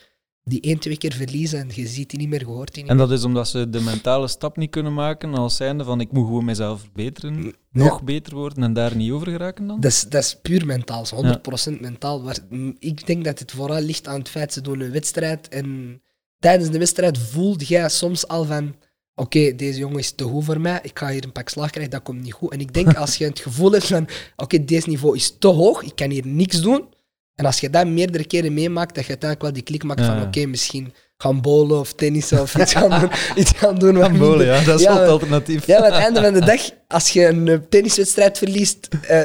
[0.47, 2.91] die één, twee keer verliezen en je ziet die niet meer, je hoort die niet
[2.91, 3.07] En meer.
[3.07, 6.25] dat is omdat ze de mentale stap niet kunnen maken als zijnde van ik moet
[6.25, 9.79] gewoon mezelf verbeteren, nog beter worden en daar niet over geraken dan?
[9.79, 12.21] Dat is, dat is puur mentaal, is 100% mentaal.
[12.21, 12.37] Maar
[12.79, 16.01] ik denk dat het vooral ligt aan het feit ze doen een wedstrijd en
[16.39, 18.75] tijdens de wedstrijd voelde jij soms al van
[19.15, 21.91] oké, deze jongen is te goed voor mij, ik ga hier een pak slag krijgen,
[21.91, 22.51] dat komt niet goed.
[22.51, 25.83] En ik denk als je het gevoel hebt van oké, deze niveau is te hoog,
[25.83, 26.93] ik kan hier niks doen.
[27.35, 30.21] En als je dat meerdere keren meemaakt, dat je uiteindelijk wel die klik maakt van
[30.21, 33.09] oké, misschien gaan bowlen of tennissen of iets gaan doen.
[33.41, 35.65] Iets gaan doen wat minder- ja, dat is Ja, wel het alternatief.
[35.65, 39.21] ja, maar aan het einde van de dag, als je een eh, tenniswedstrijd verliest, eh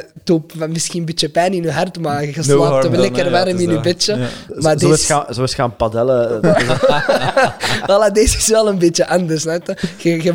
[0.69, 3.81] misschien een beetje pijn in je hart, maar je slaapt done, lekker warm in je
[3.81, 4.17] bedje.
[4.17, 4.29] Ja.
[4.61, 6.41] Maar zo, deze, gaan, zo eens gaan padellen.
[7.91, 9.43] voilà, deze is wel een beetje anders.
[9.43, 9.61] Je?
[9.99, 10.33] Je, je,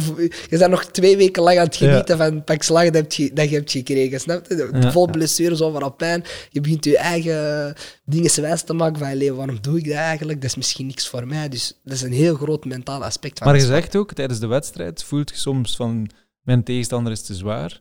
[0.49, 3.31] je bent nog twee weken lang aan het genieten van het pak slag dat, je,
[3.33, 4.19] dat je hebt gekregen.
[4.19, 4.69] Snap je?
[4.91, 6.23] Vol blessures, overal pijn.
[6.49, 7.73] Je begint je eigen
[8.05, 10.41] dingen wijs te maken van "Allee, waarom doe ik dat eigenlijk?
[10.41, 11.49] Dat is misschien niks voor mij.
[11.49, 14.47] Dus dat is een heel groot mentaal aspect van Maar je zegt ook, tijdens de
[14.47, 16.09] wedstrijd voelt je soms van
[16.41, 17.79] mijn tegenstander is te zwaar.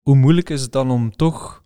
[0.00, 1.64] Hoe moeilijk is het dan om toch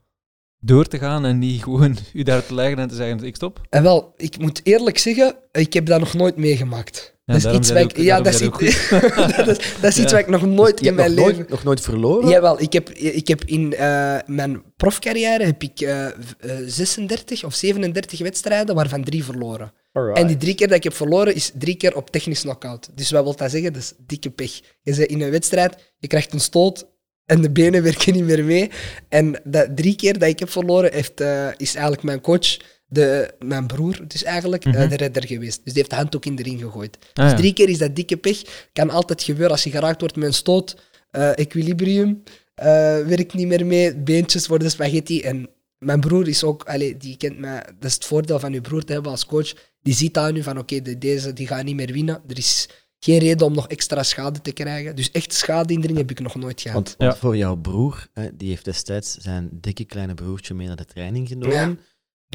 [0.61, 3.61] door te gaan en niet gewoon u daar te leggen en te zeggen ik stop?
[3.69, 7.16] En wel, ik moet eerlijk zeggen, ik heb dat nog nooit meegemaakt.
[7.27, 8.89] Ja, dat is iets wat ik, ook- ja, dat is, iets,
[9.37, 11.35] dat is, dat is iets wat ik nog nooit in mijn leven...
[11.35, 12.29] nooit, nog nooit verloren?
[12.29, 17.45] Jawel, ik heb, ik heb in eh, mijn profcarrière heb ik eh, v- eh, 36
[17.45, 19.73] of 37 wedstrijden, waarvan drie verloren.
[19.93, 20.19] Alright.
[20.21, 22.89] En die drie keer dat ik heb verloren, is drie keer op technisch knockout.
[22.95, 23.73] Dus wat wil dat zeggen?
[23.73, 24.61] Dat is dikke pech.
[24.83, 26.87] Je zit in een wedstrijd, je krijgt een stoot
[27.25, 28.71] en de benen werken niet meer mee.
[29.09, 33.35] En dat drie keer dat ik heb verloren, heeft, eh, is eigenlijk mijn coach, de,
[33.39, 34.89] mijn broer, dus eigenlijk eh, Mhm.
[34.89, 35.57] de redder geweest.
[35.65, 36.97] Dus die heeft de handdoek in de ring gegooid.
[37.01, 37.37] Ah, Dus ja.
[37.37, 38.69] drie keer is dat dikke pech.
[38.73, 40.77] Kan altijd gebeuren als je geraakt wordt met een stoot.
[41.11, 42.23] eh, equilibrium
[42.55, 42.67] eh,
[43.07, 45.21] werkt niet meer mee, beentjes worden spaghetti.
[45.21, 48.61] En mijn broer is ook, allee, die kent mij, dat is het voordeel van je
[48.61, 49.53] broer te hebben als coach.
[49.83, 52.23] Die ziet aan nu van oké, de- deze die gaat niet meer winnen.
[52.29, 52.69] Er is
[52.99, 54.97] geen reden om nog extra schade te krijgen.
[54.97, 56.75] Dus echt schade indringen heb ik nog nooit gehad.
[56.77, 57.19] Want, want Ja.
[57.19, 61.29] voor jouw broer, hè, die heeft destijds zijn dikke kleine broertje mee naar de training
[61.29, 61.55] genomen.
[61.57, 61.77] Ja.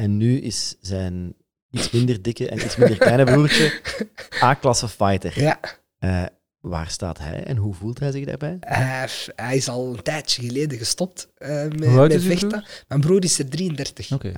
[0.02, 1.34] En nu is zijn
[1.70, 3.80] iets minder dikke en iets minder kleine broertje
[4.42, 5.40] A-klasse fighter.
[5.40, 5.60] Ja,
[5.98, 6.24] Eh,
[6.60, 8.56] waar staat hij en hoe voelt hij zich daarbij?
[8.60, 12.48] hij, hij is al een tijdje geleden gestopt eh, met, vechten.
[12.48, 12.84] broer?
[12.88, 14.12] Mijn broer is er 33.
[14.12, 14.32] Oké.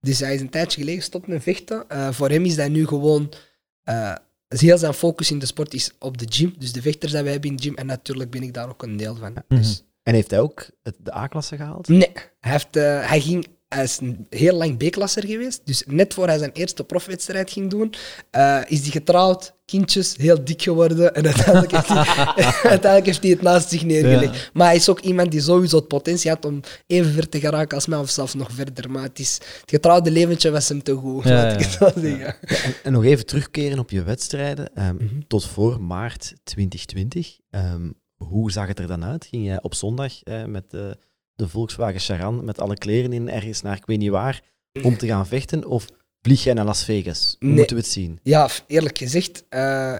[0.00, 1.88] Dus hij is een tijdje geleden gestopt met vechten.
[1.88, 3.32] Eh, voor hem is dat nu gewoon...
[4.48, 6.54] heel zijn focus in de sport is op de gym.
[6.58, 7.74] Dus de vechters die we hebben in de gym.
[7.74, 9.32] En natuurlijk ben ik daar ook een deel van.
[9.32, 9.42] Mhm.
[9.60, 11.88] Dus, En heeft hij ook de A-klasse gehaald?
[11.88, 15.60] nee, hij, heeft, hij, ging, hij is een heel lang B-klasser geweest.
[15.64, 17.94] Dus net voor hij zijn eerste profwedstrijd ging doen,
[18.30, 21.14] eh, is hij getrouwd, kindjes, heel dik geworden.
[21.14, 22.04] En uiteindelijk heeft hij,
[22.74, 24.34] uiteindelijk heeft hij het naast zich neergelegd.
[24.34, 24.40] Ja.
[24.52, 27.74] Maar hij is ook iemand die sowieso het potentie had om even ver te geraken
[27.76, 28.90] als mij, of zelfs nog verder.
[28.90, 32.18] Maar het, is, het getrouwde leventje was hem te goed, Ja, laat ik het zeggen.
[32.18, 34.74] Ja, en, en nog even terugkeren op je wedstrijden.
[34.74, 35.20] Ehm, Mhm.
[35.26, 37.38] Tot voor maart 2020.
[37.50, 39.26] Ehm, hoe zag het er dan uit?
[39.26, 40.96] Ging jij op zondag eh, met de,
[41.40, 44.42] de Volkswagen Charan met alle kleren in ergens naar ik weet niet waar
[44.82, 45.64] om te gaan vechten?
[45.66, 45.86] Of
[46.22, 47.36] vlieg jij naar Las Vegas?
[47.38, 47.56] Hoe Nee.
[47.58, 48.18] moeten we het zien?
[48.22, 49.96] Ja, eerlijk gezegd, eh,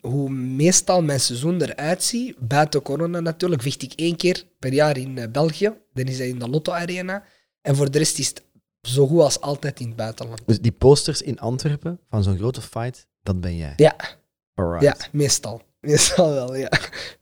[0.00, 4.96] hoe meestal mijn seizoen eruit ziet, buiten corona natuurlijk, vecht ik één keer per jaar
[4.96, 5.72] in eh, België.
[5.92, 7.24] Dan is dat in de Lotto Arena.
[7.62, 8.42] En voor de rest is het
[8.82, 10.42] zo goed als altijd in het buitenland.
[10.46, 13.72] Dus die posters in Antwerpen van zo'n grote fight, dat ben jij.
[13.76, 13.96] Ja,
[14.54, 14.82] Alright.
[14.84, 15.62] ja meestal.
[15.86, 16.70] Meestal wel, ja.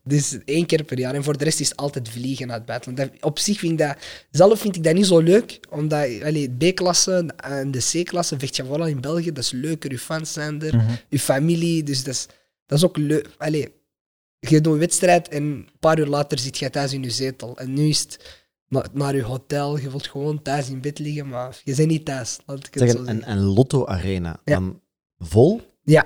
[0.04, 1.14] Dus één keer per jaar.
[1.14, 3.10] En voor de rest is het altijd vliegen naar het buitenland.
[3.12, 3.96] Dat- op zich vind ik dat...
[4.30, 8.64] Zelf vind ik dat niet zo leuk, omdat allee, B-klasse en de C-klasse vecht je
[8.64, 9.32] vooral in België.
[9.32, 10.92] Dat is leuker, je fans zijn er, Mhm.
[11.08, 11.82] je familie.
[11.82, 12.26] Dus dat is,
[12.66, 13.28] dat is ook leuk.
[13.38, 13.72] Allee,
[14.38, 17.56] je doet een wedstrijd en een paar uur later zit je thuis in je zetel.
[17.58, 18.36] En nu is het
[18.68, 19.78] na- naar je hotel.
[19.78, 22.38] Je wilt gewoon thuis in bed liggen, maar je bent niet thuis.
[22.46, 23.30] Laat ik het Zeg, zo een, zeggen.
[23.30, 24.54] een, Lotto-arena, Ja.
[24.54, 24.80] dan
[25.18, 26.04] vol Ja,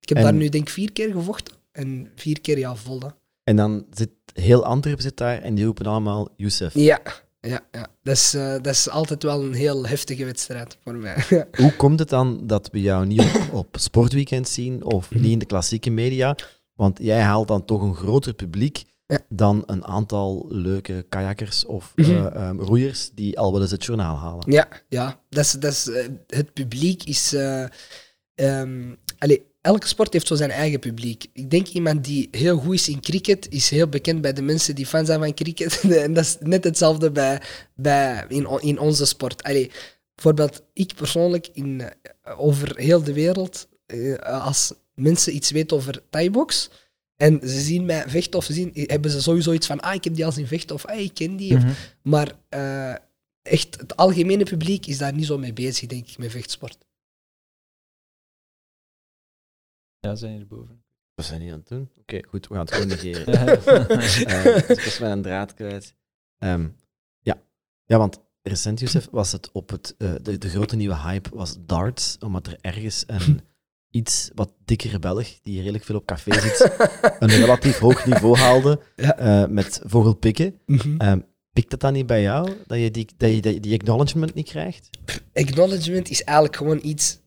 [0.00, 1.54] ik heb En- daar nu denk ik vier keer gevochten.
[1.74, 3.00] En vier keer ja, vol.
[3.00, 3.08] hè.
[3.44, 6.74] en dan zit heel Antwerpen zit daar en die roepen allemaal Youssef.
[6.74, 7.00] Ja,
[7.40, 7.86] ja, ja.
[8.02, 11.24] Dat, is, eh, dat is altijd wel een heel heftige wedstrijd voor mij.
[11.60, 15.38] Hoe komt het dan dat we jou niet op, op sportweekend zien of niet in
[15.38, 16.36] de klassieke media?
[16.74, 19.18] Want jij haalt dan toch een groter publiek Ja.
[19.28, 22.10] dan een aantal leuke kajakkers of Mhm.
[22.10, 24.52] eh, ehm, roeiers die al wel eens het journaal halen.
[24.52, 25.20] ja, ja.
[25.28, 27.32] Dat is, dat is, eh, het publiek is...
[27.32, 27.64] eh,
[28.34, 31.26] ehm, allee, elke sport heeft zo zijn eigen publiek.
[31.32, 34.74] Ik denk iemand die heel goed is in cricket, is heel bekend bij de mensen
[34.74, 35.80] die fan zijn van cricket.
[36.04, 37.40] en dat is net hetzelfde bij,
[37.74, 39.42] bij, in, in onze sport.
[39.42, 39.70] Allee,
[40.14, 46.02] bijvoorbeeld, ik persoonlijk in, eh, over heel de wereld, eh, als mensen iets weten over
[46.10, 46.70] Thai-box,
[47.16, 50.04] en ze zien mij vechten of ze zien, hebben ze sowieso iets van, ah, ik
[50.04, 51.54] heb die al zien vechten, of ah, ik ken die.
[51.56, 51.72] Of- Mhm.
[52.02, 52.94] maar eh,
[53.42, 56.76] echt, het algemene publiek is daar niet zo mee bezig, denk ik, met vechtsport.
[60.04, 60.82] Ja, zijn hierboven.
[61.14, 61.90] Wat zijn die aan het doen?
[62.00, 63.26] Oké, goed, we gaan het gewoon negeren.
[64.26, 65.94] Eh, dus ik was met een draad kwijt.
[66.38, 66.68] Ehm,
[67.20, 67.42] ja.
[67.84, 69.94] ja, want recent, Youssef, was het op het...
[69.98, 73.40] eh, de, de grote nieuwe hype was darts, omdat er ergens een
[73.90, 76.70] iets wat dikkere Belg, die redelijk veel op café zit,
[77.18, 79.16] een relatief hoog niveau haalde Ja.
[79.16, 80.58] eh, met vogelpikken.
[80.98, 81.20] Ehm,
[81.52, 84.90] pikt dat dan niet bij jou, dat je die, dat je die acknowledgement niet krijgt?
[85.32, 87.22] Acknowledgement is eigenlijk gewoon iets.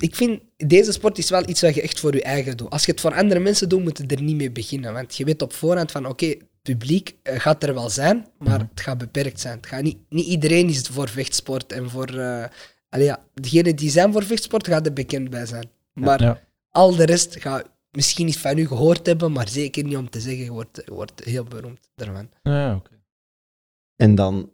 [0.00, 2.70] Ik vind deze sport is wel iets wat je echt voor je eigen doet.
[2.70, 4.92] Als je het voor andere mensen doet, moet je er niet mee beginnen.
[4.92, 8.58] Want je weet op voorhand van oké, het publiek eh, gaat er wel zijn, maar
[8.58, 9.56] het gaat beperkt zijn.
[9.56, 12.18] Het gaat niet, niet iedereen is voor vechtsport en voor.
[12.18, 12.44] eh
[12.88, 15.70] allee, ja, degenen die zijn voor vechtsport, gaat er bekend bij zijn.
[15.92, 16.40] Maar Ja.
[16.70, 20.20] al de rest gaat misschien iets van u gehoord hebben, maar zeker niet om te
[20.20, 22.28] zeggen, je wordt, je wordt heel beroemd ervan.
[22.42, 22.90] Ja, oké.
[23.96, 24.50] En dan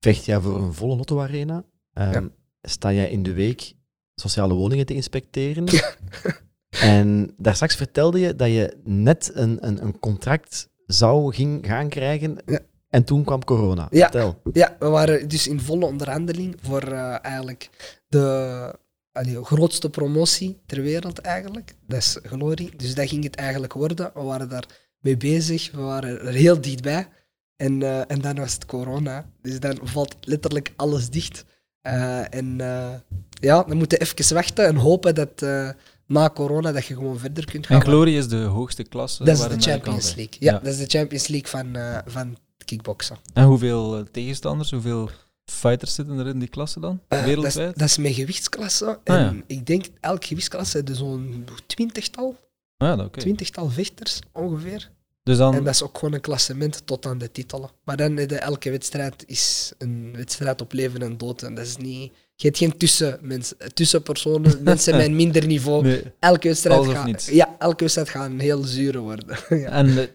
[0.00, 1.64] vecht jij voor een volle lotto-arena.
[1.92, 2.28] Ehm, Ja.
[2.62, 3.72] Sta jij in de week
[4.20, 5.64] sociale woningen te inspecteren.
[6.70, 11.88] en daar straks vertelde je dat je net een, een, een contract zou ging, gaan
[11.88, 12.36] krijgen.
[12.46, 12.60] Ja.
[12.88, 13.86] En toen kwam corona.
[13.90, 14.10] Ja.
[14.10, 14.40] Vertel.
[14.52, 17.70] Ja, we waren dus in volle onderhandeling voor eh, eigenlijk
[18.08, 18.78] de
[19.12, 21.74] allee, grootste promotie ter wereld eigenlijk.
[21.86, 22.72] Dat is Glory.
[22.76, 24.10] Dus dat ging het eigenlijk worden.
[24.14, 24.64] We waren daar
[25.00, 25.70] mee bezig.
[25.72, 27.08] We waren er heel dichtbij.
[27.56, 29.30] En, eh, en dan was het corona.
[29.42, 31.44] Dus dan valt letterlijk alles dicht.
[31.86, 32.94] Eh, en eh,
[33.40, 35.70] ja, dan moeten we even wachten en hopen dat eh,
[36.06, 37.80] na corona dat je gewoon verder kunt gaan.
[37.80, 39.24] En Glory is de hoogste klasse.
[39.24, 40.36] dat is de Champions League.
[40.38, 43.16] Ja, dat is de Champions League van, van kickboksen.
[43.32, 45.10] En hoeveel tegenstanders, hoeveel
[45.44, 47.00] fighters zitten er in die klasse dan?
[47.08, 47.78] Dat, is, Wereldwijd?
[47.78, 48.98] dat is mijn gewichtsklasse.
[49.04, 49.42] Ah, en ja.
[49.46, 52.36] ik denk elke gewichtsklasse zo'n twintigtal,
[52.76, 54.90] Ah, ja, twintigtal vechters ongeveer.
[55.26, 57.70] Dus dan, En dat is ook gewoon een klassement tot aan de titelen.
[57.84, 61.42] Maar dan is de, elke wedstrijd is een wedstrijd op leven en dood.
[61.42, 62.12] En dat is niet...
[62.34, 65.82] Je hebt geen tussen mensen, tussenpersonen, mensen met een minder niveau.
[65.82, 66.02] nee.
[66.18, 69.26] Elke wedstrijd, gaat, ja, elke wedstrijd gaat een heel zure worden.
[69.62, 69.68] ja.
[69.68, 70.10] En de,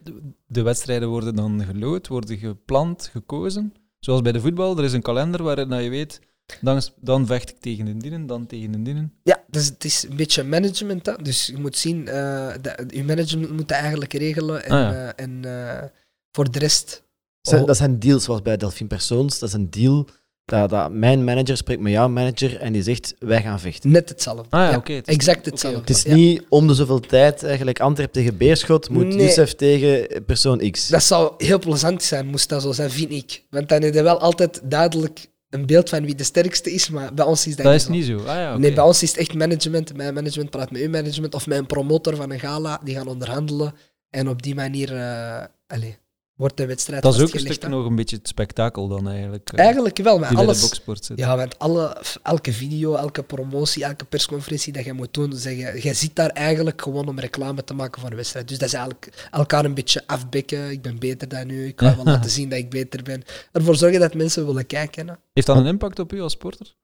[0.47, 3.73] de wedstrijden worden dan gelood, worden gepland, gekozen.
[3.99, 6.19] Zoals bij de voetbal, er is een kalender waarin dat je weet,
[6.61, 9.13] dan, is- dan vecht ik tegen de dienen, dan tegen de dienen.
[9.23, 11.05] Ja, dus het is een beetje management.
[11.05, 11.13] Hè?
[11.21, 14.63] Dus je moet zien, eh dat, je management moet dat eigenlijk regelen.
[14.63, 15.13] En, Ah, ja.
[15.15, 15.83] eh, en eh,
[16.31, 17.03] voor de rest.
[17.41, 17.67] Zijn- Oh.
[17.67, 19.39] Dat zijn deals zoals bij Delphine Persoons.
[19.39, 20.07] Dat is een deal
[20.45, 23.91] dat, dat mijn manager spreekt met jouw manager en die zegt, wij gaan vechten.
[23.91, 24.45] Net hetzelfde.
[24.49, 25.79] Ah ja, het is- exact hetzelfde.
[25.79, 26.15] Het is Ja.
[26.15, 29.17] niet om de zoveel tijd, eigenlijk Antwerp tegen Beerschot, moet Nee.
[29.17, 30.87] Youssef tegen persoon X.
[30.87, 33.43] Dat zou heel plezant zijn, moest dat zo zijn, vind ik.
[33.49, 37.13] Want dan heb je wel altijd duidelijk een beeld van wie de sterkste is, maar
[37.13, 38.13] bij ons is dat, Dat niet is zo.
[38.13, 38.27] niet zo.
[38.29, 38.57] Ah ja.
[38.57, 39.95] Nee, bij ons is het echt management.
[39.95, 42.81] Mijn management praat met uw management of met een promotor van een gala.
[42.83, 43.73] Die gaan onderhandelen.
[44.09, 45.93] En op die manier eh, allez,
[46.41, 47.69] wordt de wedstrijd Dat is ook een hè.
[47.69, 49.51] nog een beetje het spektakel dan eigenlijk.
[49.53, 50.81] eh, Eigenlijk wel, maar de alles...
[51.15, 55.93] Ja, want alle, elke video, elke promotie, elke persconferentie dat je moet doen, zeg je,
[55.93, 58.47] zit daar eigenlijk gewoon om reclame te maken voor een wedstrijd.
[58.47, 60.71] Dus dat is eigenlijk elkaar een beetje afbekken.
[60.71, 63.23] Ik ben beter dan u, ik ga wel laten zien dat ik beter ben.
[63.51, 65.07] Ervoor zorgen dat mensen willen kijken.
[65.07, 65.13] Hè.
[65.33, 66.75] Heeft dat een impact op u als sporter?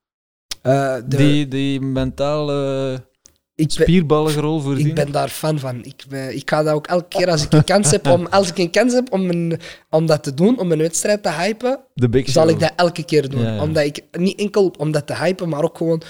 [0.61, 3.07] Eh, de, Die, die mentale
[3.57, 4.87] ik rol voordien?
[4.87, 5.83] ik ben daar fan van.
[5.83, 8.49] Ik, ben- ik ga dat ook elke keer als ik een kans heb om, als
[8.49, 11.79] ik een kans heb om, een, om dat te doen, om een wedstrijd te hypen,
[12.25, 13.41] zal ik dat elke keer doen.
[13.41, 13.61] Ja, ja.
[13.61, 16.01] Omdat ik, niet enkel om dat te hypen, maar ook gewoon...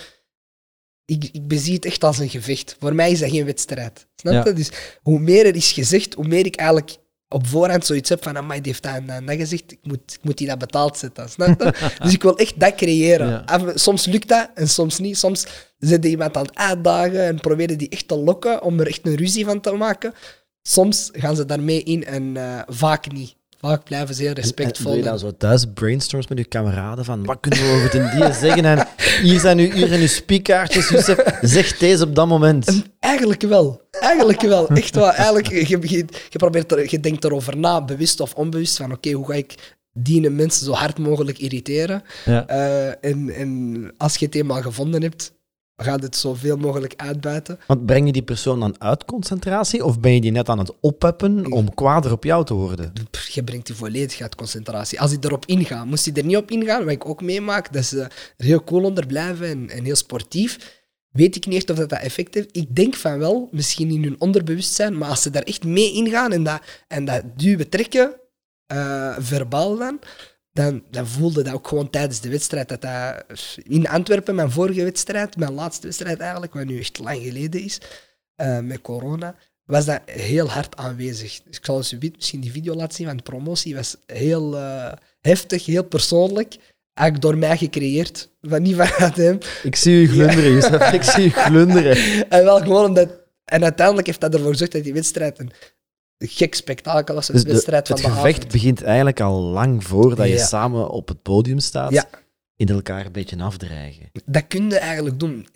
[1.06, 2.76] Ik, ik bezie het echt als een gevecht.
[2.80, 4.08] Voor mij is dat geen wedstrijd.
[4.16, 4.50] Snap je?
[4.50, 4.56] Ja.
[4.56, 6.98] Dus hoe meer er is gezegd, hoe meer ik eigenlijk
[7.30, 9.80] op voorhand zoiets heb van, amai, die heeft dat en dat, en dat gezegd, ik
[9.82, 11.30] moet, ik moet die dat betaald zetten.
[11.38, 11.96] Snap je?
[12.04, 13.30] dus ik wil echt dat creëren.
[13.46, 13.72] Ja.
[13.76, 15.18] Soms lukt dat en soms niet.
[15.18, 15.46] Soms
[15.80, 19.06] zit je iemand aan het uitdagen en proberen die echt te lokken om er echt
[19.06, 20.14] een ruzie van te maken.
[20.62, 23.36] Soms gaan ze daarmee in en eh, vaak niet.
[23.68, 24.92] Vaak blijven ze heel En respectvol.
[24.92, 28.20] doe je dan zo thuis brainstorms met je kameraden van wat kunnen we over ten
[28.20, 28.88] die zeggen en
[29.22, 30.88] hier zijn uw, hier zijn uw speakkaartjes,
[31.42, 32.84] zeg deze op dat moment.
[33.00, 33.82] Eigenlijk wel.
[33.92, 34.68] Eigenlijk wel.
[34.68, 35.14] Echt waar.
[35.14, 39.12] Eigenlijk, je, je, je, probeert er, je denkt erover na, bewust of onbewust, van oké,
[39.12, 42.04] hoe ga ik die mensen zo hard mogelijk irriteren?
[42.26, 42.48] Ja.
[42.48, 45.32] Eh, en, en als je het eenmaal gevonden hebt,
[45.78, 47.60] gaat het zoveel mogelijk uitbuiten.
[47.68, 50.74] Want breng je die persoon dan uit concentratie of ben je die net aan het
[50.80, 52.94] oppeppen om kwader op jou te worden?
[53.32, 55.02] Je brengt die volledig uit concentratie.
[55.02, 57.86] Als hij erop ingaat, moest hij er niet op ingaan, wat ik ook meemaak, dat
[57.86, 58.02] ze
[58.38, 60.76] er heel cool onder blijven en, en heel sportief.
[61.10, 62.58] Weet ik niet echt of dat, dat effect heeft.
[62.58, 66.32] Ik denk van wel, misschien in hun onderbewustzijn, maar als ze daar echt mee ingaan
[66.32, 68.16] en dat, en dat duwen trekken,
[68.66, 70.00] eh, verbaal dan,
[70.58, 72.70] dan, dan voelde dat ook gewoon tijdens de wedstrijd.
[72.70, 73.26] Dat dat
[73.64, 77.82] in Antwerpen, mijn vorige wedstrijd, mijn laatste wedstrijd eigenlijk, wat nu echt lang geleden is,
[78.36, 81.42] eh, met corona, was dat heel hard aanwezig.
[81.44, 83.76] Dus ik zal eens misschien die video laten zien van de promotie.
[83.76, 84.92] was heel eh,
[85.22, 86.58] heftig, heel persoonlijk.
[86.94, 89.38] Eigenlijk door mij gecreëerd, van niet vanuit hem.
[89.64, 90.94] Ik zie u glunderen.
[91.00, 91.98] Ik zie u glunderen.
[92.30, 93.26] En wel gewoon omdat...
[93.46, 95.52] En uiteindelijk heeft dat ervoor gezorgd dat die wedstrijd een
[96.20, 97.28] gek spektakel was.
[97.28, 100.46] Een Dus de- wedstrijd het van de gevecht begint eigenlijk al lang voordat je Ja.
[100.46, 102.06] samen op het podium staat, Ja.
[102.58, 104.10] In elkaar een beetje afdreigen.
[104.26, 105.48] Dat kun je eigenlijk doen.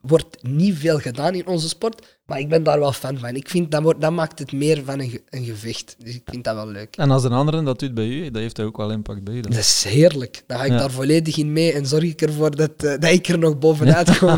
[0.00, 3.34] Wordt niet veel gedaan in onze sport, maar ik ben daar wel fan van.
[3.36, 5.96] Ik vind dat, wordt, dat maakt het meer van een, ge- een gevecht.
[5.98, 6.96] Dus ik vind dat wel leuk.
[6.96, 9.40] En als een andere dat doet bij u, dat heeft ook wel impact bij u.
[9.40, 9.50] dan.
[9.50, 10.42] Dat is heerlijk.
[10.46, 10.78] Dan ga ik Ja.
[10.78, 14.08] daar volledig in mee en zorg ik ervoor dat, eh, dat ik er nog bovenuit
[14.18, 14.28] kom.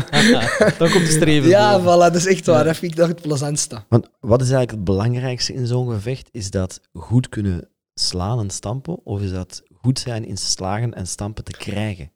[0.77, 1.93] Dan komt de streven ja, boven.
[1.93, 2.57] voilà, dat is echt waar.
[2.57, 2.63] Ja.
[2.63, 3.83] Dat vind ik nog het plezantste.
[3.89, 6.29] Want wat is eigenlijk het belangrijkste in zo'n gevecht?
[6.31, 11.07] Is dat goed kunnen slaan en stampen, of is dat goed zijn in slagen en
[11.07, 12.11] stampen te krijgen?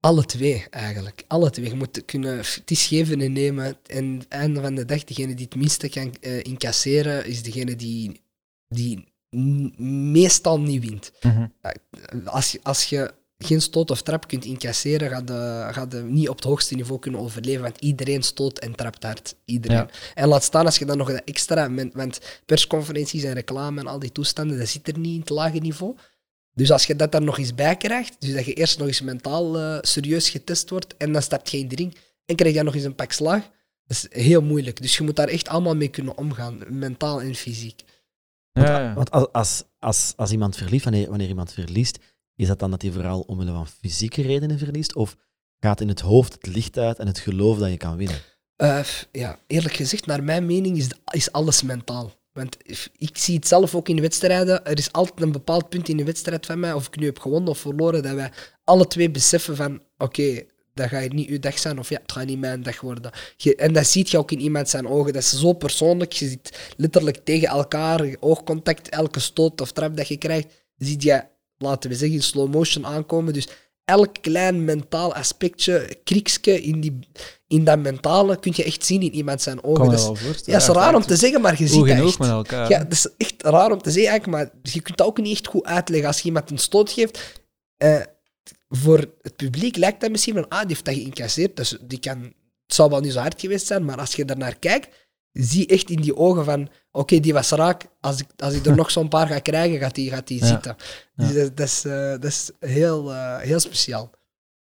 [0.00, 1.24] Alle twee, eigenlijk.
[1.26, 1.68] Alle twee.
[1.68, 2.36] Je moet kunnen...
[2.36, 3.76] Het is geven en nemen.
[3.86, 7.42] En aan het einde van de dag, degene die het minste kan eh, incasseren, is
[7.42, 8.20] degene die,
[8.68, 9.12] die
[10.10, 11.12] meestal niet wint.
[11.20, 11.46] Mhm.
[12.24, 16.28] Als je, als je geen stoot of trap kunt incasseren, gaat je, gaat je niet
[16.28, 19.34] op het hoogste niveau kunnen overleven, want iedereen stoot en trapt hard.
[19.44, 19.76] Iedereen.
[19.76, 19.88] Ja.
[20.14, 21.70] En laat staan als je dan nog dat extra...
[21.92, 25.58] Want persconferenties en reclame en al die toestanden, dat zit er niet in het lage
[25.58, 25.96] niveau.
[26.54, 29.00] Dus als je dat daar nog eens bij krijgt, dus dat je eerst nog eens
[29.00, 32.56] mentaal eh, serieus getest wordt, en dan start je in de ring, en krijg je
[32.56, 33.42] dan nog eens een pak slag,
[33.86, 34.82] dat is heel moeilijk.
[34.82, 37.82] Dus je moet daar echt allemaal mee kunnen omgaan, mentaal en fysiek.
[38.52, 38.94] Want, Ja, ja.
[38.94, 41.98] want als, als, als, als iemand verliest, wanneer, wanneer iemand verliest,
[42.36, 44.94] is dat dan dat hij vooral omwille van fysieke redenen verliest?
[44.94, 45.16] Of
[45.58, 48.18] gaat in het hoofd het licht uit en het geloof dat je kan winnen?
[48.56, 52.12] Eh, ja, eerlijk gezegd, naar mijn mening is, is alles mentaal.
[52.34, 52.56] Want
[52.96, 54.64] ik zie het zelf ook in wedstrijden.
[54.64, 57.18] Er is altijd een bepaald punt in de wedstrijd van mij, of ik nu heb
[57.18, 58.32] gewonnen of verloren, dat wij
[58.64, 60.42] alle twee beseffen van, oké,
[60.74, 63.10] dat gaat niet uw dag zijn, of ja, het gaat niet mijn dag worden.
[63.56, 65.12] En dat zie je ook in iemand zijn ogen.
[65.12, 66.12] Dat is zo persoonlijk.
[66.12, 71.24] Je zit letterlijk tegen elkaar, oogcontact, elke stoot of trap dat je krijgt, zie je,
[71.58, 73.32] laten we zeggen, in slow motion aankomen.
[73.32, 73.48] Dus
[73.84, 76.98] elk klein mentaal aspectje, kriekske in, die,
[77.46, 79.98] in dat mentale, kun je echt zien in iemand zijn ogen.
[79.98, 80.36] voorstellen.
[80.44, 82.18] ja, het is raar om te zeggen, maar je ziet dat echt.
[82.18, 82.70] met elkaar.
[82.70, 85.32] Ja, dat is echt raar om te zeggen eigenlijk, maar je kunt dat ook niet
[85.32, 86.08] echt goed uitleggen.
[86.08, 87.42] Als je iemand een stoot geeft,
[87.76, 88.00] eh,
[88.68, 92.22] voor het publiek lijkt dat misschien van, ah, die heeft dat geïncasseerd, dus die kan,
[92.66, 95.03] het zou wel niet zo hard geweest zijn, maar als je daarnaar kijkt,
[95.42, 98.76] zie echt in die ogen van, oké, die was raak, als ik, als ik er
[98.82, 100.46] nog zo'n paar ga krijgen, gaat die, gaat die Ja.
[100.46, 100.76] zitten.
[101.16, 101.34] Dus Ja.
[101.34, 104.10] dat, dat is, eh, dat is heel, eh, heel speciaal.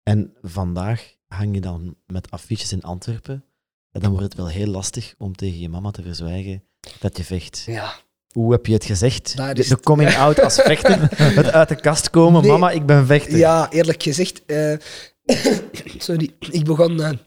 [0.03, 3.43] En vandaag hang je dan met affiches in Antwerpen.
[3.91, 6.63] En dan wordt het wel heel lastig om tegen je mama te verzwijgen
[6.99, 7.63] dat je vecht.
[7.65, 7.93] Ja.
[8.31, 9.35] Hoe heb je het gezegd?
[9.37, 11.17] De, coming out als vechter?
[11.17, 12.41] Het uit de kast komen.
[12.41, 12.51] Nee.
[12.51, 13.37] Mama, ik ben vechter.
[13.37, 14.77] Ja, eerlijk gezegd, eh,
[15.97, 17.19] sorry, ik begon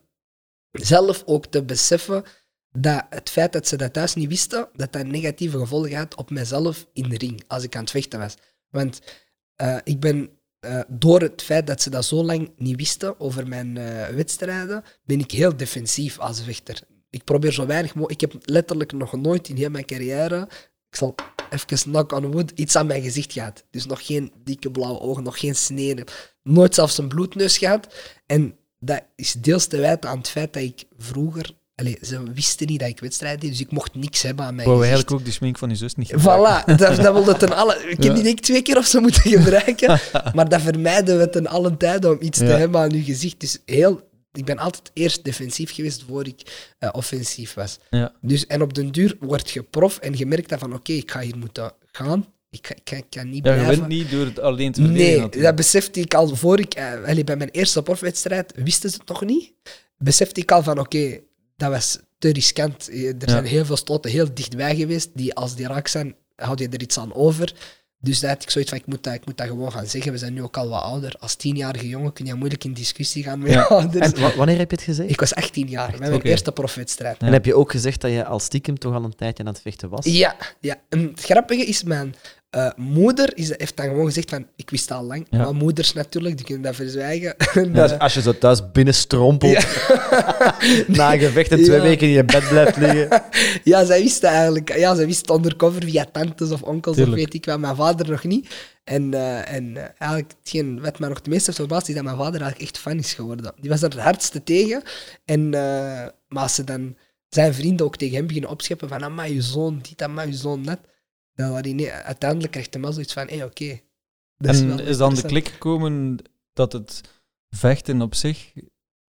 [0.73, 2.25] zelf ook te beseffen
[2.73, 6.31] dat het feit dat ze dat thuis niet wisten, dat dat negatieve gevolgen had op
[6.31, 8.35] mezelf in de ring, als ik aan het vechten was.
[8.69, 9.01] Want
[9.57, 13.49] eh, ik ben eh, door het feit dat ze dat zo lang niet wisten over
[13.49, 16.81] mijn eh, wedstrijden, ben ik heel defensief als vechter.
[17.11, 18.23] Ik probeer zo weinig mogelijk.
[18.23, 20.49] Ik heb letterlijk nog nooit in heel mijn carrière,
[20.91, 21.15] ik zal
[21.51, 23.65] even knock on wood, iets aan mijn gezicht gehad.
[23.71, 26.05] Dus nog geen dikke blauwe ogen, nog geen sneden.
[26.43, 27.95] Nooit zelfs een bloedneus gehad.
[28.27, 32.67] En dat is deels te wijten aan het feit dat ik vroeger allee, ze wisten
[32.67, 35.25] niet dat ik wedstrijd deed, dus ik mocht niks hebben aan mijn Wou eigenlijk ook
[35.25, 36.13] de schmink van je zus niet.
[36.13, 37.75] Voilà, dat, dat wilde ten alle...
[37.91, 38.13] Ik heb Ja.
[38.15, 40.01] die denk ik twee keer of zo moeten gebruiken,
[40.35, 43.41] maar dat vermijden we ten alle tijde om iets te hebben aan je gezicht.
[43.41, 44.09] Dus heel...
[44.33, 47.79] Ik ben altijd eerst defensief geweest voor ik eh, offensief was.
[47.91, 48.13] Ja.
[48.21, 51.11] Dus, en op den duur word je prof en je merkt dan van oké, ik
[51.11, 52.27] ga hier moeten gaan.
[52.51, 53.87] Ik, kan- kan niet Ja, je blijven...
[53.89, 55.09] wint niet door het alleen te verdedigen.
[55.11, 55.45] Nee, natuurlijk.
[55.45, 56.75] dat besefte ik al voor ik...
[57.07, 59.53] allee, bij mijn eerste profwedstrijd wisten ze het nog niet.
[59.99, 61.21] Besefte ik al van, oké,
[61.61, 62.89] dat was te riskant.
[62.89, 66.59] Eh, Er zijn heel veel stoten heel dichtbij geweest, die als die raak zijn, houd
[66.59, 67.53] je er iets aan over.
[68.03, 70.13] Dus dat had ik zoiets van, ik moet dat, ik moet dat gewoon gaan zeggen.
[70.13, 71.15] We zijn nu ook al wat ouder.
[71.19, 73.59] Als tienjarige jongen kun je moeilijk in discussie gaan met Ja.
[73.59, 74.13] je ouders.
[74.13, 75.11] En wanneer heb je het gezegd?
[75.11, 77.17] Ik was 18 jaar, bij mijn eerste profwedstrijd.
[77.19, 79.61] En heb je ook gezegd dat je al stiekem toch al een tijdje aan het
[79.61, 80.05] vechten was?
[80.05, 80.77] Ja, ja.
[80.89, 82.15] En het grappige is, mijn
[82.51, 85.27] eh, moeder is, heeft dan gewoon gezegd van, ik wist al lang.
[85.31, 85.39] Ja.
[85.39, 87.37] Maar moeders natuurlijk, die kunnen dat verzwijgen.
[87.55, 89.67] En, Ja, eh, als je zo thuis binnenstrompelt,
[90.87, 91.83] na een gevecht en twee Ja.
[91.83, 93.23] weken in je bed blijft liggen.
[93.65, 94.77] Ja, zij wisten eigenlijk.
[94.79, 97.17] Ja, zij wisten undercover via tantes of onkels Tuurlijk.
[97.17, 97.59] of weet ik wel.
[97.59, 98.55] Mijn vader nog niet.
[98.85, 102.41] En, eh, en eigenlijk, hetgeen wat mij nog het meeste verbaast, is dat mijn vader
[102.41, 103.53] eigenlijk echt fan is geworden.
[103.61, 104.83] Die was er het hardste tegen.
[105.25, 105.49] En,
[106.29, 106.97] maar als ze dan
[107.29, 110.63] zijn vrienden ook tegen hem beginnen opscheppen van, maar je zoon dit, maar je zoon
[110.63, 110.79] dat.
[111.41, 113.81] Dan had hij, nee, uiteindelijk krijgt hij wel zoiets van, hé, hey, oké.
[114.37, 116.19] En is dan de klik gekomen
[116.53, 117.01] dat het
[117.57, 118.53] vechten op zich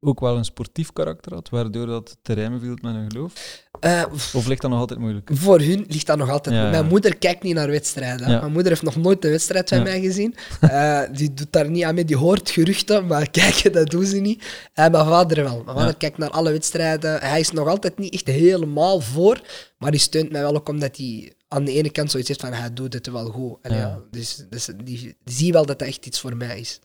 [0.03, 3.33] ook wel een sportief karakter had, waardoor dat te rijmen viel met hun geloof?
[3.79, 5.29] Eh, Of ligt dat nog altijd moeilijk?
[5.33, 6.55] Voor hun ligt dat nog altijd.
[6.55, 6.69] Ja, ja.
[6.69, 8.29] Mijn moeder kijkt niet naar wedstrijden.
[8.29, 8.39] Ja.
[8.39, 9.83] Mijn moeder heeft nog nooit een wedstrijd van Ja.
[9.83, 10.35] mij gezien.
[10.59, 12.05] Eh, die doet daar niet aan mee.
[12.05, 14.69] Die hoort geruchten, maar kijken, dat doen ze niet.
[14.73, 15.53] En mijn vader wel.
[15.63, 15.91] Mijn vader Ja.
[15.97, 17.19] kijkt naar alle wedstrijden.
[17.19, 19.41] Hij is nog altijd niet echt helemaal voor,
[19.77, 22.53] maar die steunt mij wel ook omdat hij aan de ene kant zoiets heeft van
[22.53, 23.57] hij doet het wel goed.
[23.61, 23.79] En Ja.
[23.79, 26.79] ja, dus, dus die, die zie wel dat dat echt iets voor mij is.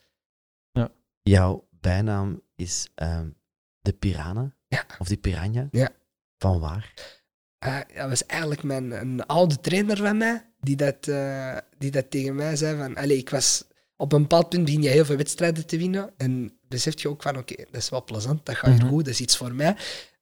[1.22, 3.28] Jouw bijnaam is ehm,
[3.80, 4.54] de Piranha?
[4.68, 4.84] Ja.
[4.98, 5.68] Of die Piranha?
[5.70, 5.90] Ja.
[6.38, 6.92] Van waar?
[7.58, 12.10] Eh, dat was eigenlijk mijn, een oude trainer van mij, die dat, eh, die dat
[12.10, 12.96] tegen mij zei van...
[12.96, 13.64] Allee, ik was...
[13.96, 17.22] Op een bepaald punt begin je heel veel wedstrijden te winnen en besef je ook
[17.22, 18.88] van, oké, dat is wel plezant, dat gaat hier Mhm.
[18.88, 19.76] goed, dat is iets voor mij.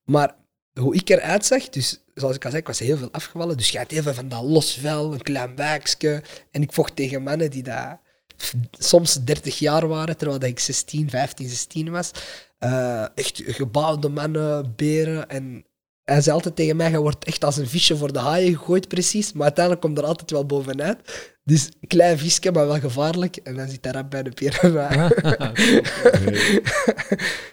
[0.05, 0.35] Maar
[0.81, 3.71] hoe ik eruit zag, dus zoals ik al zei, ik was heel veel afgevallen, dus
[3.71, 6.23] je had heel veel van dat los vel, een klein buikje.
[6.51, 7.99] En ik vocht tegen mannen die dat
[8.79, 12.11] soms 30 jaar waren, terwijl ik 16, 15, 16 was.
[12.59, 15.29] Eh, echt gebouwde mannen, beren.
[15.29, 15.65] En
[16.05, 18.89] hij zei altijd tegen mij, je wordt echt als een visje voor de haaien gegooid,
[18.89, 19.33] precies.
[19.33, 21.33] Maar uiteindelijk komt er altijd wel bovenuit.
[21.45, 23.37] Dus klein visje, maar wel gevaarlijk.
[23.37, 25.11] En dan zit hij rap bij de piranha.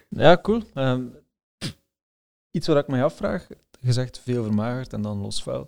[0.23, 0.63] ja, cool.
[0.73, 1.05] Ehm,
[2.51, 3.47] iets wat ik mij afvraag,
[3.79, 5.67] je zegt veel vermagerd en dan losvuil.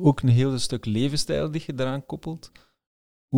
[0.00, 2.50] Ook een heel stuk levensstijl die je daaraan koppelt.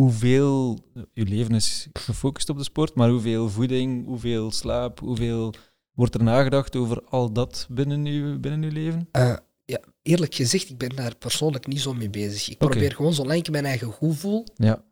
[0.03, 0.79] Hoeveel,
[1.13, 5.53] je leven is gefocust op de sport, maar hoeveel voeding, hoeveel slaap, hoeveel
[5.91, 9.07] wordt er nagedacht over al dat binnen je, binnen uw leven?
[9.11, 9.35] Eh,
[9.65, 12.49] ja, eerlijk gezegd, ik ben daar persoonlijk niet zo mee bezig.
[12.49, 14.83] Ik probeer gewoon, zolang ik mijn eigen goed voel, Ja,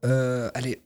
[0.51, 0.82] allee,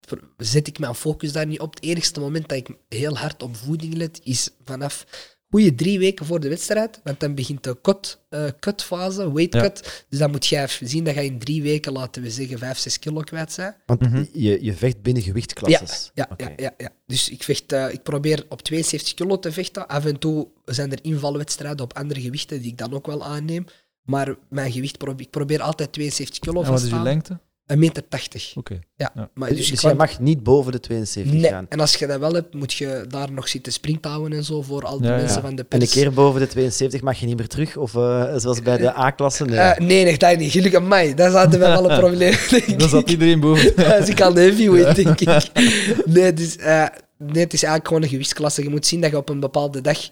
[0.00, 1.74] pro- zet ik mijn focus daar niet op.
[1.74, 5.06] Het enigste moment dat ik heel hard op voeding let, is vanaf
[5.54, 7.00] goede drie weken voor de wedstrijd.
[7.04, 9.60] Want dan begint de cut, eh, cutfase, weight Ja.
[9.60, 10.04] cut.
[10.08, 12.98] Dus dan moet jij zien dat je in drie weken, laten we zeggen, vijf, zes
[12.98, 13.74] kilo kwijt bent.
[13.86, 14.24] Want Mhm.
[14.32, 16.10] je, je vecht binnen gewichtsklasses.
[16.14, 16.88] Ja, ja, ja, ja.
[17.06, 19.86] Dus ik, vecht, eh, ik probeer op 72 kilo te vechten.
[19.88, 23.64] Af en toe zijn er invalwedstrijden op andere gewichten die ik dan ook wel aanneem.
[24.02, 27.02] Maar mijn gewicht, probeer, ik probeer altijd 72 kilo en wat is uw staan.
[27.02, 27.38] lengte?
[27.66, 28.52] Een meter 80.
[28.56, 28.78] Oké.
[28.96, 29.10] Ja.
[29.14, 29.30] Ja.
[29.34, 31.66] Maar, Dus, dus dus kan- mag niet boven de 72 Nee, gaan.
[31.68, 34.84] en als je dat wel hebt, moet je daar nog zitten springtouwen en zo voor
[34.84, 35.20] al die Ja, ja.
[35.20, 35.82] mensen van de En pers.
[35.94, 37.76] een keer boven de 72 mag je niet meer terug?
[37.76, 39.44] Of eh, zoals bij de A-klasse?
[39.44, 39.58] Nee.
[39.58, 40.50] Eh, nee, nee, dat niet.
[40.52, 41.14] Gelukkig mij.
[41.14, 42.34] Dat zaten we wel een probleem.
[42.76, 43.72] Dan zat iedereen boven.
[43.88, 45.50] Dat is ik aan de heavyweight, denk ik.
[46.14, 46.86] Nee, dus, eh,
[47.18, 48.62] nee, het is eigenlijk gewoon een gewichtsklasse.
[48.62, 50.08] Je moet zien dat je op een bepaalde dag eh,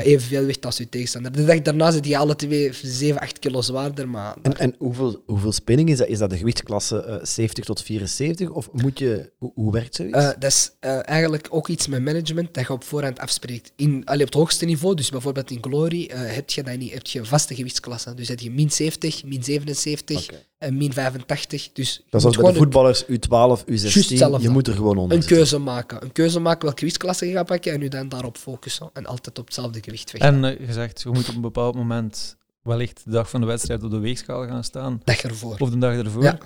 [0.00, 1.32] evenveel weegt als je tegenstander.
[1.32, 4.36] De dag daarna zit je alle twee 7, 8 kilo zwaarder, maar...
[4.42, 6.08] En, en hoeveel, hoeveel spinning is dat?
[6.08, 8.50] Is dat de gewichtsklasse eh, 70 tot 74?
[8.50, 10.16] Of moet je, hoe, hoe werkt zoiets?
[10.16, 13.72] Eh, dat is eh, eigenlijk ook iets met management dat je op voorhand afspreekt.
[13.76, 16.92] In, allee, op het hoogste niveau, dus bijvoorbeeld in Glory, eh, heb je dat niet.
[16.92, 18.16] Heb je vaste gewichtsklassen.
[18.16, 20.40] Dus heb je min 70, min 77 Oké.
[20.62, 21.72] En min 85.
[21.72, 23.92] Dus Dat is als de voetballers U12, Juist U16.
[23.92, 24.42] hetzelfde.
[24.42, 25.36] Je moet er gewoon onder een zitten.
[25.36, 26.02] keuze maken.
[26.02, 28.90] Een keuze maken welke gewichtsklasse je gaat pakken en je dan daarop focussen.
[28.92, 30.28] En altijd op hetzelfde gewicht vechten.
[30.44, 33.46] En eh, je zegt, je moet op een bepaald moment wellicht de dag van de
[33.46, 35.00] wedstrijd op de weegschaal gaan staan.
[35.04, 35.56] Dag ervoor.
[35.58, 36.22] Of de dag ervoor.
[36.22, 36.38] Ja.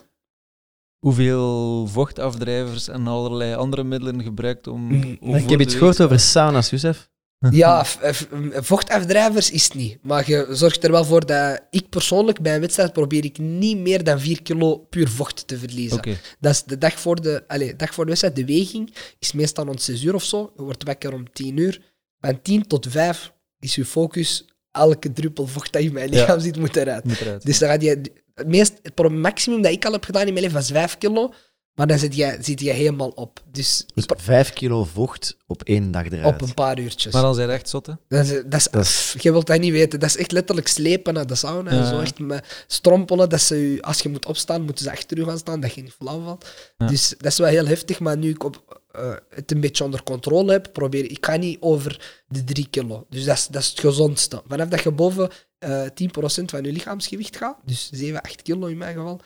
[0.98, 4.80] Hoeveel vochtafdrijvers en allerlei andere middelen gebruikt om...
[4.82, 7.08] Mm, om Ik heb iets gehoord over sauna's, Jozef.
[7.50, 7.84] Ja,
[8.52, 9.98] vochtafdrijvers is het niet.
[10.02, 13.78] Maar je zorgt er wel voor dat ik persoonlijk bij een wedstrijd probeer ik niet
[13.78, 16.18] meer dan 4 kilo puur vocht te verliezen.
[16.40, 18.36] Dat is de dag voor de, allez, dag voor de wedstrijd.
[18.36, 20.52] De weging is meestal rond 6 uur of zo.
[20.56, 21.80] Je wordt wakker om 10 uur.
[22.20, 26.58] Van 10 tot 5 is je focus elke druppel vocht dat in mijn lichaam zit,
[26.58, 27.04] moet eruit.
[27.04, 27.46] Moet eruit.
[27.46, 27.88] Dus dan gaat je,
[28.34, 31.32] het, meest, het maximum dat ik al heb gedaan in mijn leven was 5 kilo,
[31.76, 33.40] maar dan zit je, zit je helemaal op.
[33.50, 36.34] Dus, Dus vijf kilo vocht op één dag eruit.
[36.34, 37.12] op een paar uurtjes.
[37.12, 37.98] Maar dan zijn echt zotte.
[38.08, 40.00] Dat is, dat is, Dat is- pff, je wilt dat niet weten.
[40.00, 41.70] Dat is echt letterlijk slepen naar de sauna.
[41.70, 43.28] En zo echt met strompelen.
[43.28, 45.92] Dat ze als je moet opstaan, moeten ze achter u gaan staan, dat je niet
[45.98, 46.46] flauw valt.
[46.78, 46.86] Ja.
[46.86, 48.00] Dus dat is wel heel heftig.
[48.00, 51.56] Maar nu ik op, eh, het een beetje onder controle heb, probeer ik ga niet
[51.60, 53.06] over de 3 kilo.
[53.10, 54.42] Dus dat is, dat is het gezondste.
[54.48, 58.76] Vanaf dat je boven eh 10% van je lichaamsgewicht gaat, dus 7, 8 kilo in
[58.78, 59.20] mijn geval,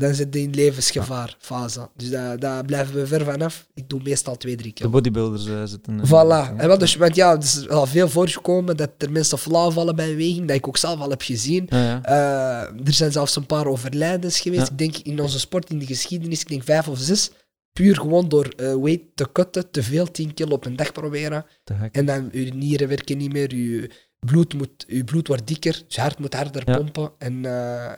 [0.00, 1.88] dan zit je in levensgevaarfase.
[1.96, 3.66] Dus daar, daar blijven we ver vanaf.
[3.74, 4.90] Ik doe meestal 2, 3 De kilo.
[4.90, 6.00] bodybuilders eh, zitten...
[6.06, 6.56] Voilà.
[6.56, 9.96] En wel, dus, want ja, het is al veel voorgekomen dat er mensen flauw vallen
[9.96, 11.66] bij beweging, dat ik ook zelf al heb gezien.
[11.68, 12.02] Ja, ja.
[12.04, 14.66] Eh, er zijn zelfs een paar overlijdens geweest.
[14.66, 14.70] Ja.
[14.70, 17.30] Ik denk in onze sport, in de geschiedenis, ik denk vijf of zes.
[17.72, 21.44] Puur gewoon door eh, weight te cutten, te veel, 10 kilo op een dag proberen.
[21.92, 23.90] En dan je nieren werken niet meer, je
[24.26, 27.10] bloed, moet, je bloed wordt dikker, je hart moet harder pompen.
[27.18, 27.42] En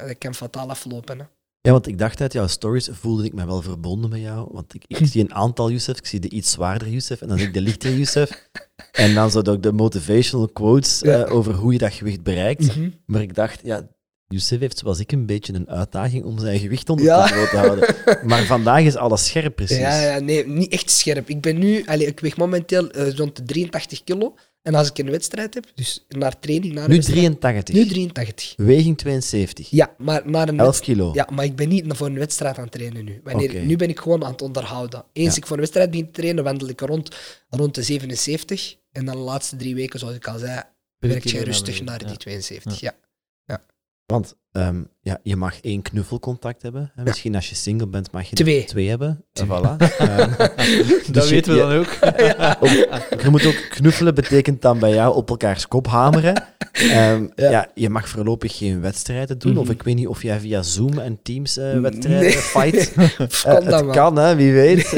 [0.06, 1.18] dat kan fataal aflopen.
[1.18, 1.24] Hè.
[1.62, 4.48] Ja, want ik dacht uit jouw stories voelde ik me wel verbonden met jou.
[4.52, 7.38] Want ik, ik zie een aantal Youssef, ik zie de iets zwaarder Youssef en dan
[7.38, 8.48] zie ik de lichtere Youssef.
[8.92, 11.24] En dan zo ook de motivational quotes Ja.
[11.24, 12.76] eh, over hoe je dat gewicht bereikt.
[12.76, 12.90] Mhm.
[13.06, 13.88] Maar ik dacht, ja,
[14.32, 17.20] Youssef heeft zoals ik een beetje een uitdaging om zijn gewicht onder Ja.
[17.20, 17.94] controle te houden.
[18.28, 19.76] Maar vandaag is alles scherp, precies.
[19.76, 21.28] Ja, ja, nee, niet echt scherp.
[21.28, 24.34] Ik ben nu, allee, ik weeg momenteel eh, rond de 83 kilo.
[24.62, 27.74] En als ik een wedstrijd heb, dus naar training, naar Nu wedstrijd- 83.
[27.74, 28.54] Nu 83.
[28.56, 29.70] Weging 72.
[29.70, 31.10] Ja, maar naar een 11 kilo.
[31.14, 33.20] Ja, maar ik ben niet voor een wedstrijd aan het trainen nu.
[33.24, 33.64] Wanneer.
[33.64, 35.04] Nu ben ik gewoon aan het onderhouden.
[35.12, 35.36] Eens Ja.
[35.36, 37.16] ik voor een wedstrijd begin te trainen, wandel ik rond,
[37.50, 38.76] rond de 77.
[38.92, 40.60] En dan de laatste drie weken, zoals ik al zei,
[40.98, 42.80] werk je rustig naar die 72.
[42.80, 42.92] Ja.
[44.12, 46.92] Want ehm, ja, je mag één knuffelcontact hebben.
[46.94, 47.02] Hè.
[47.02, 48.64] Misschien als je single bent, mag je Twee.
[48.64, 49.24] twee hebben.
[49.32, 49.48] Twee.
[49.48, 49.76] Voilà.
[49.98, 51.86] Ehm, Dat dus weten we dan ook.
[53.22, 56.44] Je moet ook knuffelen, betekent dan bij jou op elkaars kop hameren.
[56.72, 57.50] Ehm, ja.
[57.50, 57.70] Ja.
[57.74, 59.52] je mag voorlopig geen wedstrijden doen.
[59.52, 59.60] Mhm.
[59.60, 62.32] Of ik weet niet of jij via Zoom en Teams eh, wedstrijden Nee.
[62.32, 62.92] fight.
[62.94, 64.92] Eh, kan het kan, hè, wie weet.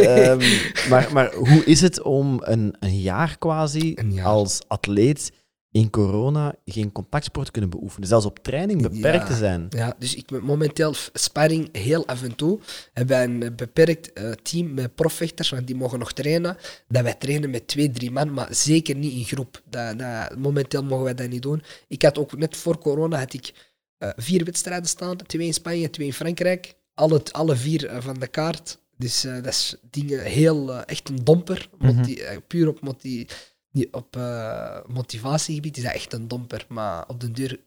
[0.89, 4.25] Maar, maar hoe is het om een, een jaar quasi Een jaar.
[4.27, 5.33] als atleet
[5.75, 8.09] in corona geen contactsport kunnen beoefenen?
[8.09, 9.27] Zelfs op training beperkt Ja.
[9.27, 9.67] te zijn.
[9.71, 12.61] Ja, dus ik ben momenteel sparring heel af en toe.
[12.93, 16.57] Hebben wij een beperkt eh, team met profvechters, want die mogen nog trainen.
[16.89, 19.63] Dat wij trainen met twee, drie man, maar zeker niet in groep.
[19.71, 21.63] Dat, dat, momenteel mogen wij dat niet doen.
[21.89, 23.53] Ik had ook net voor corona had ik
[23.99, 25.17] eh, vier wedstrijden staan.
[25.17, 26.75] Twee in Spanje, twee in Frankrijk.
[26.95, 28.79] Alle, alle vier eh, van de kaart.
[28.97, 31.69] Dus dat is dingen heel, echt een domper.
[31.79, 32.15] Mhm.
[32.47, 33.27] Puur op, moti
[33.75, 36.67] die- op eh, motivatiegebied is dat echt een domper.
[36.69, 37.61] Maar op den duur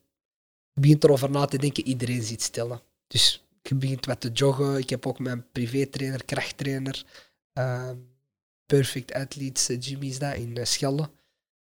[0.73, 2.81] begint erover na te denken, iedereen zit stil.
[3.07, 4.77] Dus je begint wat te joggen.
[4.77, 7.05] Ik heb ook mijn privétrainer, krachttrainer.
[7.53, 7.95] ehm,
[8.65, 11.09] Perfect Athletes, eh, Jimmy is dat, in eh, Schelde.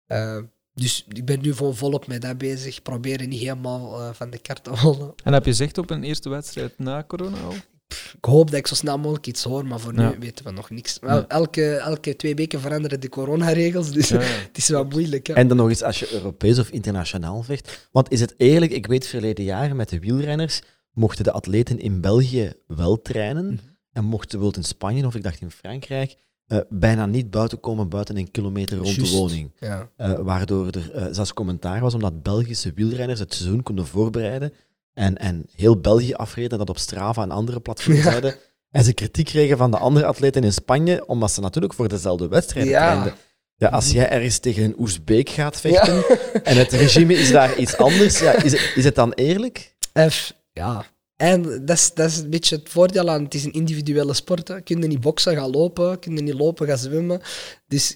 [0.07, 2.81] Ehm, dus ik ben nu vol- volop met dat bezig.
[2.81, 5.13] Proberen niet helemaal van de kaart te hollen.
[5.23, 7.53] En heb je zicht op een eerste wedstrijd na corona al?
[7.91, 10.09] Ik hoop dat ik zo snel mogelijk iets hoor, maar voor Ja.
[10.09, 10.97] nu weten we nog niks.
[11.01, 11.27] Wel, Ja.
[11.27, 14.27] elke, elke twee weken veranderen de coronaregels, dus Ja, ja.
[14.47, 15.27] het is wel moeilijk.
[15.27, 15.33] Hè?
[15.33, 17.87] En dan nog eens als je Europees of internationaal vecht.
[17.91, 20.61] Want is het eerlijk, ik weet verleden jaren met de wielrenners,
[20.91, 23.45] mochten de atleten in België wel trainen.
[23.45, 23.55] Mhm.
[23.91, 26.15] En mochten bijvoorbeeld in Spanje of ik dacht in Frankrijk,
[26.47, 29.51] eh, bijna niet buiten komen buiten een kilometer rond de woning.
[29.59, 29.89] Ja.
[29.95, 34.53] Eh, waardoor er eh, zelfs commentaar was omdat Belgische wielrenners het seizoen konden voorbereiden
[34.97, 38.09] en, en heel België afreden en dat op Strava en andere platforms Ja.
[38.09, 38.35] zouden.
[38.71, 42.27] En ze kritiek kregen van de andere atleten in Spanje, omdat ze natuurlijk voor dezelfde
[42.27, 42.85] wedstrijden Ja.
[42.91, 43.13] trainden.
[43.55, 46.03] Ja, als jij ergens tegen een Oezbeek gaat vechten
[46.43, 49.75] en het regime is daar iets anders, ja, is, het, is het dan eerlijk?
[50.09, 50.85] F, ja.
[51.17, 54.47] En dat is, dat is een beetje het voordeel aan het is een individuele sport.
[54.47, 54.61] hè.
[54.61, 55.99] Kun je niet boksen, gaan lopen.
[55.99, 57.21] Kun je niet lopen, gaan zwemmen.
[57.67, 57.95] Dus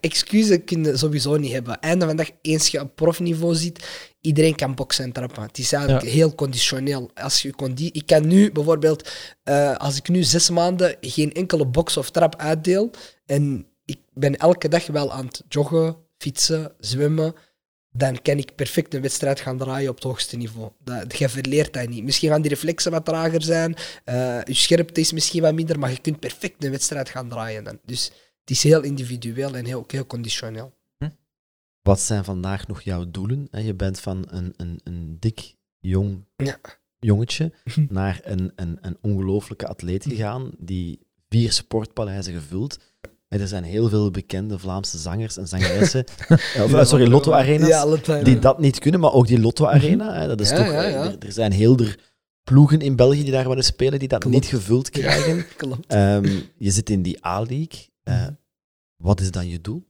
[0.00, 1.80] excuses kun je sowieso niet hebben.
[1.80, 3.84] Einde van de dag, eens je op profniveau ziet,
[4.20, 5.42] iedereen kan boksen en trappen.
[5.42, 6.10] Het is eigenlijk Ja.
[6.12, 7.10] heel conditioneel.
[7.14, 9.10] Als je condi ik kan nu bijvoorbeeld,
[9.42, 12.90] eh, als ik nu zes maanden geen enkele box of trap uitdeel,
[13.26, 17.34] en ik ben elke dag wel aan het joggen, fietsen, zwemmen,
[17.96, 20.70] dan kan ik perfect een wedstrijd gaan draaien op het hoogste niveau.
[20.84, 22.04] Dat, je verleert dat niet.
[22.04, 23.74] Misschien gaan die reflexen wat trager zijn,
[24.04, 27.64] eh, je scherpte is misschien wat minder, maar je kunt perfect een wedstrijd gaan draaien
[27.64, 27.78] dan.
[27.84, 28.04] Dus
[28.40, 30.72] het is heel individueel en heel, ook heel conditioneel.
[31.82, 33.48] Wat zijn vandaag nog jouw doelen?
[33.50, 36.58] Je bent van een, een, een dik, jong Ja.
[36.98, 37.52] jongetje
[37.88, 42.78] naar een, een, een ongelooflijke atleet gegaan die vier sportpaleizen gevuld.
[43.28, 47.68] Er zijn heel veel bekende Vlaamse zangers en zangeressen, eh, of, eh, sorry, lotto-arena's,
[48.06, 50.20] Ja, die dat niet kunnen, maar ook die lotto-arena.
[50.20, 51.04] hè, Dat is Ja, toch, ja, eh, ja.
[51.04, 52.12] Er, er zijn heel er
[52.42, 54.34] ploegen in België die daar willen spelen, die dat Klopt.
[54.36, 55.46] niet gevuld krijgen.
[55.56, 55.86] Klopt.
[55.86, 57.88] Ehm, je zit in die A-league.
[58.02, 58.26] Eh,
[58.96, 59.86] wat is dan je doel?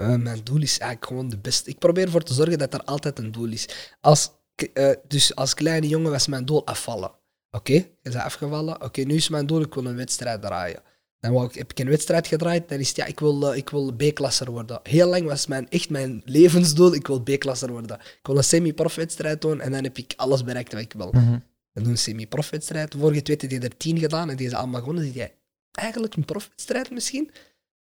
[0.00, 1.70] Uh, mijn doel is eigenlijk gewoon de beste.
[1.70, 3.68] Ik probeer ervoor te zorgen dat er altijd een doel is.
[4.00, 4.30] Als,
[4.74, 7.10] uh, dus als kleine jongen was mijn doel afvallen.
[7.50, 8.82] Oké, okay, je bent afgevallen.
[8.82, 10.82] Oké, nu is mijn doel, ik wil een wedstrijd draaien.
[11.20, 13.70] Dan ik, heb ik een wedstrijd gedraaid, dan is het, ja, ik wil, uh, ik
[13.70, 14.80] wil B-klasser worden.
[14.82, 17.98] Heel lang was mijn, echt mijn levensdoel, ik wil B-klasser worden.
[18.00, 21.10] Ik wil een semi-prof-wedstrijd doen en dan heb ik alles bereikt wat ik wil.
[21.12, 21.42] Mm -hmm.
[21.72, 22.94] Dan doen een semi-prof-wedstrijd.
[22.98, 25.04] Vorige twee had er tien gedaan en deze allemaal gewonnen.
[25.04, 25.34] Dan jij
[25.72, 27.30] eigenlijk een profwedstrijd misschien?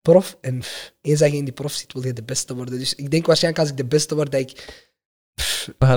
[0.03, 0.63] Prof, en
[1.01, 2.79] eens dat je in die prof zit, wil je de beste worden.
[2.79, 4.89] Dus ik denk waarschijnlijk als ik de beste word, dat ik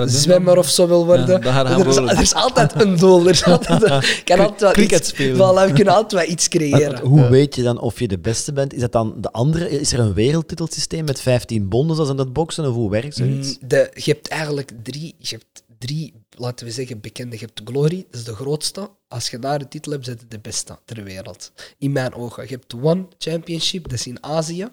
[0.04, 1.42] zwemmer of zo wil worden.
[1.42, 3.24] Ja, er, is, er, is, altijd een doel.
[3.24, 5.36] Er is altijd een, kan altijd Cricket spelen.
[5.36, 7.00] Voilà, we kunnen altijd wel iets creëren.
[7.00, 8.74] Hoe weet je dan of je de beste bent?
[8.74, 9.70] Is dat dan de andere?
[9.70, 12.68] Is er een wereldtitelsysteem met 15 bonden zoals in dat boksen?
[12.68, 13.58] Of hoe werkt zoiets?
[13.60, 17.36] Mm, de, je hebt eigenlijk drie, je hebt drie, laten we zeggen, bekende.
[17.38, 18.90] Je hebt Glory, dat is de grootste.
[19.08, 21.52] Als je daar de titel hebt, zit je de beste ter wereld.
[21.78, 22.42] In mijn ogen.
[22.42, 24.68] Je hebt One Championship, dat is in Azië.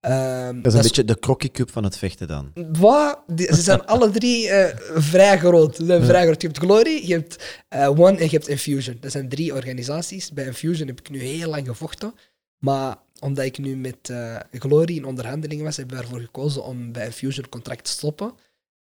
[0.00, 2.52] Um, dat is een beetje de Crocky Cup van het vechten dan.
[2.78, 3.22] Wat?
[3.36, 5.76] Ze zijn alle drie uh, vrij groot.
[5.84, 6.40] Zijn vrij groot.
[6.40, 8.96] Je hebt Glory, je hebt uh, One en je hebt Infusion.
[9.00, 10.32] Dat zijn drie organisaties.
[10.32, 12.14] Bij Infusion heb ik nu heel lang gevochten.
[12.58, 16.92] Maar omdat ik nu met uh, Glory in onderhandelingen was, heb ik ervoor gekozen om
[16.92, 18.32] bij Infusion contract te stoppen.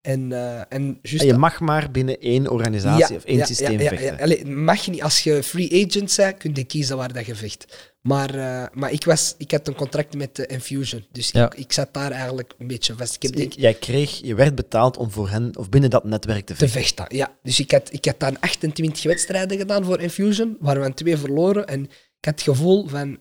[0.04, 3.90] En, uh, en, just je mag maar binnen één organisatie of één ja, systeem ja,
[3.90, 4.20] vechten.
[4.20, 5.04] Allee, mag je niet.
[5.04, 7.92] Als je free agent bent, kun je kiezen waar dat je vecht.
[8.02, 11.06] Maar, uh, maar ik, was, ik had een contract met uh, Infusion.
[11.12, 13.16] Dus ik, ik zat daar eigenlijk een beetje vast.
[13.16, 16.46] Ik heb, denk, Jij kreeg, je werd betaald om voor hen, of binnen dat netwerk
[16.46, 16.68] te vechten.
[16.68, 17.36] Te vechten, ja.
[17.44, 21.68] Dus ik had, ik had dan 28 wedstrijden gedaan voor Infusion, waar we twee verloren.
[21.68, 23.20] En ik had het gevoel van...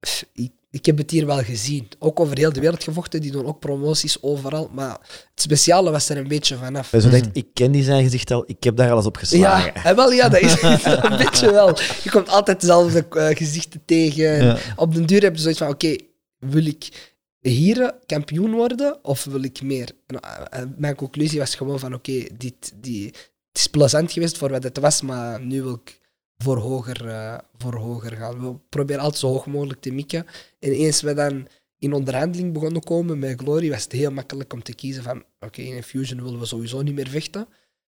[0.00, 1.88] Pff, ik, ik heb het hier wel gezien.
[1.98, 4.70] Ook over heel de wereld gevochten, die doen ook promoties overal.
[4.72, 4.90] Maar
[5.30, 6.90] het speciale was er een beetje vanaf.
[6.90, 9.72] Dus denkt, ik ken die zijn gezicht al, ik heb daar al eens op geslagen.
[9.84, 11.78] Ja, wel, ja dat is een beetje wel.
[12.02, 14.58] Je komt altijd dezelfde uh, gezichten tegen.
[14.76, 15.96] Op den duur heb je zoiets van, oké,
[16.38, 19.90] wil ik hier kampioen worden of wil ik meer?
[20.06, 24.50] En, uh, mijn conclusie was gewoon van, oké, dit, die, het is plezant geweest voor
[24.50, 25.97] wat het was, maar nu wil ik
[26.42, 28.40] voor hoger, uh, voor hoger gaan.
[28.40, 30.26] We proberen altijd zo hoog mogelijk te mikken.
[30.60, 34.62] En eens we dan in onderhandeling begonnen komen met Glory, was het heel makkelijk om
[34.62, 37.48] te kiezen van oké, in Infusion willen we sowieso niet meer vechten.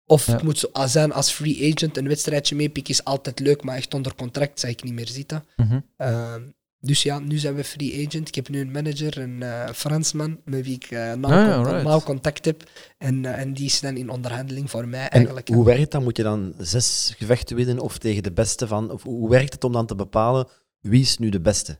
[0.06, 3.76] Of het moet zo zijn als free agent een wedstrijdje meepikken is altijd leuk, maar
[3.76, 5.44] echt onder contract zou ik niet meer zitten.
[5.56, 5.84] Mm
[6.84, 8.28] dus ja, nu zijn we free agent.
[8.28, 12.70] Ik heb nu een manager, een uh, Fransman, met wie ik uh, nauw, contact heb.
[12.98, 15.48] En, uh, en die is dan in onderhandeling voor mij eigenlijk.
[15.48, 16.02] hoe werkt dat?
[16.02, 18.90] Moet je dan zes gevechten winnen of tegen de beste van?
[18.90, 20.46] Of hoe werkt het om dan te bepalen
[20.80, 21.78] wie is nu de beste?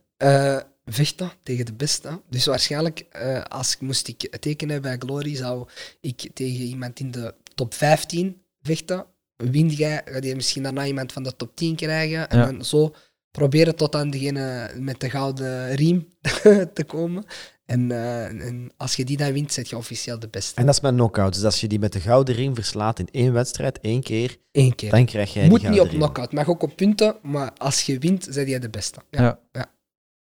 [0.85, 2.21] vechten tegen de beste.
[2.29, 3.07] Dus waarschijnlijk,
[3.49, 5.69] als ik moest ik tekenen bij Glory, zou
[6.01, 9.07] ik tegen iemand in de top 15 vechten.
[9.37, 12.29] Win jij, ga je misschien daarna iemand van de top 10 krijgen.
[12.29, 12.95] En dan zo
[13.33, 16.09] proberen tot aan degene met de gouden riem
[16.75, 17.25] te komen.
[17.65, 20.61] En, uh, en, als je die dan wint, zet je officieel de beste.
[20.61, 21.35] En dat is met knockout.
[21.35, 24.75] Dus als je die met de gouden riem verslaat in één wedstrijd, één keer, Eén
[24.75, 24.91] keer.
[24.91, 28.27] dan krijg jij Moet niet op knockout, mag ook op punten, maar als je wint,
[28.31, 29.01] zet jij de beste.
[29.11, 29.23] Ja.
[29.23, 29.41] ja.
[29.53, 29.71] ja.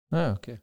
[0.09, 0.61] Ah, oké.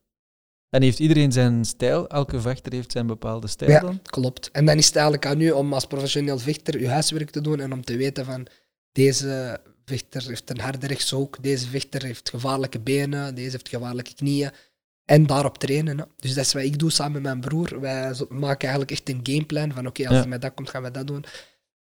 [0.70, 2.08] En heeft iedereen zijn stijl?
[2.08, 4.02] Elke vechter heeft zijn bepaalde stijl ja, dan?
[4.02, 4.50] klopt.
[4.50, 7.60] En dan is het eigenlijk aan u om als professioneel vechter je huiswerk te doen
[7.60, 8.46] en om te weten van
[8.92, 14.50] deze vechter heeft een harde rechtshoek, deze vechter heeft gevaarlijke benen, deze heeft gevaarlijke knieën.
[15.04, 15.98] En daarop trainen.
[15.98, 16.04] Hè.
[16.16, 17.80] Dus dat is wat ik doe samen met mijn broer.
[17.80, 20.22] Wij maken eigenlijk echt een gameplan van oké, als ja.
[20.22, 21.24] er met dat komt, gaan we dat doen.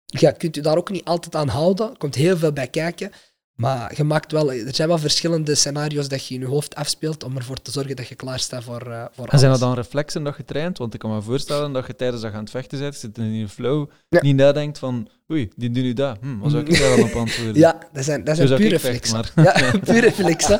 [0.05, 1.89] Ja, kunt u daar ook niet altijd aan houden.
[1.89, 3.11] Er komt heel veel bij kijken.
[3.55, 7.23] Maar je maakt wel, er zijn wel verschillende scenario's dat je in je hoofd afspeelt
[7.23, 9.73] om ervoor te zorgen dat je klaar staat voor, uh, voor En zijn dat dan
[9.73, 10.77] reflexen dat je traint?
[10.77, 13.17] Want ik kan me voorstellen dat je tijdens dat je aan het vechten bent, zit
[13.17, 14.21] in een flow, ja.
[14.21, 16.17] niet nadenkt van oei, die doen nu dat.
[16.21, 17.55] Hm, wat zou ik daar dan op antwoorden?
[17.65, 19.23] Ja, dat zijn, dat zijn puur reflexen.
[19.35, 20.59] Ja, puur reflexen.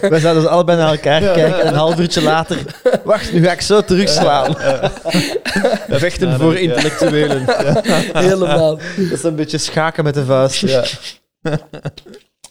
[0.00, 3.52] Wij zouden dus allebei naar elkaar kijken en een half uurtje later, wacht, nu ga
[3.52, 4.52] ik zo terugslaan.
[5.88, 7.44] We vechten voor intellectuelen.
[8.28, 8.76] Helemaal.
[8.76, 10.60] Dat is een beetje schaken met de vuist.
[10.60, 10.84] Ja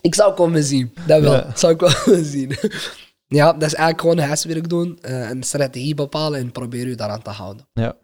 [0.05, 0.93] ik zou komen zien.
[1.07, 1.33] Dat wel.
[1.33, 1.51] Ja.
[1.55, 2.55] Zou ik wel zien.
[3.27, 7.21] ja, dat is eigenlijk gewoon huiswerk doen, uh, een strategie bepalen en probeer je daaraan
[7.21, 7.67] te houden.
[7.73, 7.95] Ja.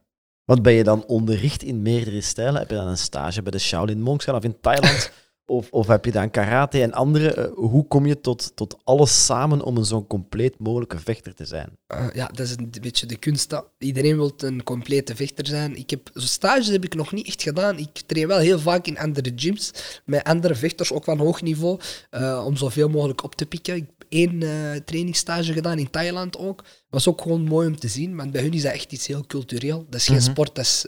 [0.45, 2.59] Wat ben je dan onderricht in meerdere stijlen?
[2.59, 5.11] Heb je dan een stage bij de Shaolin Monks of in Thailand?
[5.51, 7.33] Of, of heb je dan karate en andere?
[7.33, 11.45] Eh, hoe kom je tot, tot alles samen om een zo'n compleet mogelijke vechter te
[11.45, 11.77] zijn?
[11.93, 13.61] Uh, ja, dat is een beetje de kunst.
[13.77, 15.75] Iedereen wil een complete vechter zijn.
[15.75, 17.77] Ik heb, zo stages heb ik nog niet echt gedaan.
[17.77, 19.71] Ik train wel heel vaak in andere gyms,
[20.05, 21.79] met andere vechters, ook van hoog niveau,
[22.11, 23.75] uh, om zoveel mogelijk op te pikken.
[23.75, 24.49] Ik één uh,
[24.85, 26.63] trainingsstage gedaan in Thailand ook.
[26.89, 29.25] was ook gewoon mooi om te zien, maar bij hun is dat echt iets heel
[29.27, 29.85] cultureel.
[29.89, 30.31] Dat is geen mm -hmm.
[30.31, 30.85] sport, dat is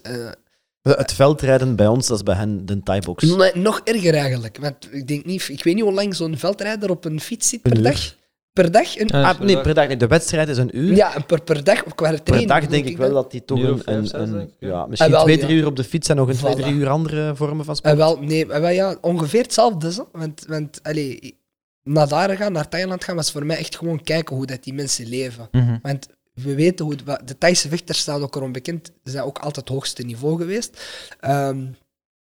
[0.83, 3.23] het veldrijden bij ons, dat is bij hen de Thai-box.
[3.23, 4.57] Nee, nog erger eigenlijk.
[4.61, 7.61] Want ik, denk niet, ik weet niet hoe lang zo'n veldrijder op een fiets zit
[7.61, 8.15] per dag.
[8.53, 8.97] Per dag?
[8.99, 9.87] Een, Ja, Ah, nee, per dag.
[9.87, 10.95] Nee, de wedstrijd is een uur.
[10.95, 12.51] ja, per, per dag qua per training.
[12.51, 14.67] dag bedoel denk ik wel dat die toch Een of een, vijf, ja.
[14.67, 15.45] ja, misschien Ah, wel, twee, ja.
[15.45, 16.59] drie uur op de fiets en nog een twee, Voilà.
[16.59, 17.91] drie uur andere vormen van sport.
[17.93, 19.91] En wel, nee, en wel, ja, ongeveer hetzelfde.
[19.93, 20.09] Zo.
[20.11, 21.37] Want, want allee,
[21.83, 24.73] naar daar gaan, naar Thailand gaan, was voor mij echt gewoon kijken hoe dat die
[24.73, 25.47] mensen leven.
[25.51, 25.77] Mhm.
[25.81, 28.91] Want we weten hoe het- de Thaise vechters staan ook erom bekend.
[29.03, 30.83] Ze zijn ook altijd het hoogste niveau geweest.
[31.19, 31.65] Ehm,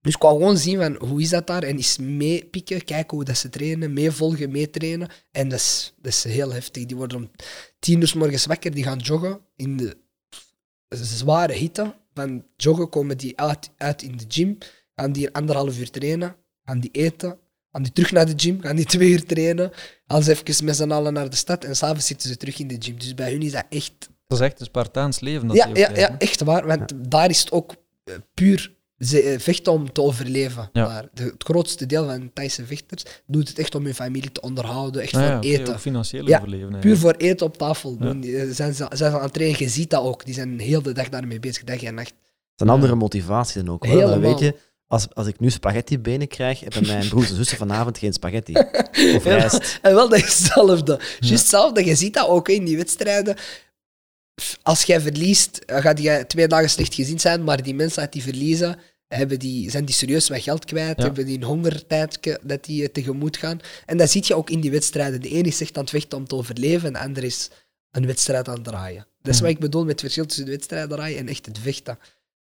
[0.01, 3.25] dus ik wou gewoon zien van hoe is dat daar en eens meepikken, kijken hoe
[3.25, 5.09] dat ze trainen, meevolgen, meetrainen.
[5.31, 6.85] En dat is, dat is heel heftig.
[6.85, 7.31] Die worden om
[7.79, 9.97] tien uur 's morgens wakker, die gaan joggen in de
[10.89, 11.95] zware hitte.
[12.13, 14.57] Van joggen komen die uit, uit in de gym,
[14.95, 16.35] gaan die anderhalf uur trainen,
[16.65, 17.37] gaan die eten,
[17.71, 19.71] gaan die terug naar de gym, gaan die twee uur trainen,
[20.07, 22.67] gaan ze even met z'n allen naar de stad en s'avonds zitten ze terug in
[22.67, 22.99] de gym.
[22.99, 25.89] Dus bij hun is dat echt Dat is echt een Spartaans leven dat ja, ja,
[25.95, 26.67] ja, echt waar.
[26.67, 30.69] Want daar is het ook eh, puur ze, eh, vechten om te overleven.
[30.73, 30.87] Ja.
[30.87, 31.09] Daar.
[31.13, 34.41] De, het grootste deel van de Thaise vechters doet het echt om hun familie te
[34.41, 35.79] onderhouden, echt ja, voor oké, eten.
[35.79, 36.79] financieel Ja, overleven.
[36.79, 37.95] Puur voor eten op tafel.
[37.99, 38.05] Ja.
[38.05, 38.19] doen.
[38.19, 40.25] Die, eh, Zijn ze, zijn ze aan het trainen, je ziet dat ook.
[40.25, 42.09] Die zijn heel de dag daarmee bezig, dag en nacht.
[42.09, 43.81] Dat is een andere motivatie dan ook.
[43.81, 44.19] Dan Helemaal.
[44.19, 44.55] weet je,
[44.91, 48.53] als, als ik nu spaghetti benen krijg, hebben mijn broers en zussen vanavond geen spaghetti.
[49.15, 49.79] Of rijst.
[49.81, 50.99] En wel, dat is hetzelfde.
[51.19, 51.85] Juist hetzelfde.
[51.85, 53.35] Je ziet dat ook in die wedstrijden.
[54.63, 58.79] Als jij verliest, gaat je twee dagen slecht gezien zijn, maar die mensen die verliezen,
[59.07, 61.03] hebben die, zijn die serieus wat geld kwijt, Ja.
[61.03, 63.59] hebben die een hongertijd dat die eh, tegemoet gaan.
[63.85, 65.21] En dat zie je ook in die wedstrijden.
[65.21, 67.49] De ene is echt aan het vechten om te overleven, en de andere is
[67.91, 69.07] een wedstrijd aan het draaien.
[69.21, 71.59] Dat is wat ik bedoel met het verschil tussen de wedstrijd draaien en echt het
[71.59, 71.97] vechten.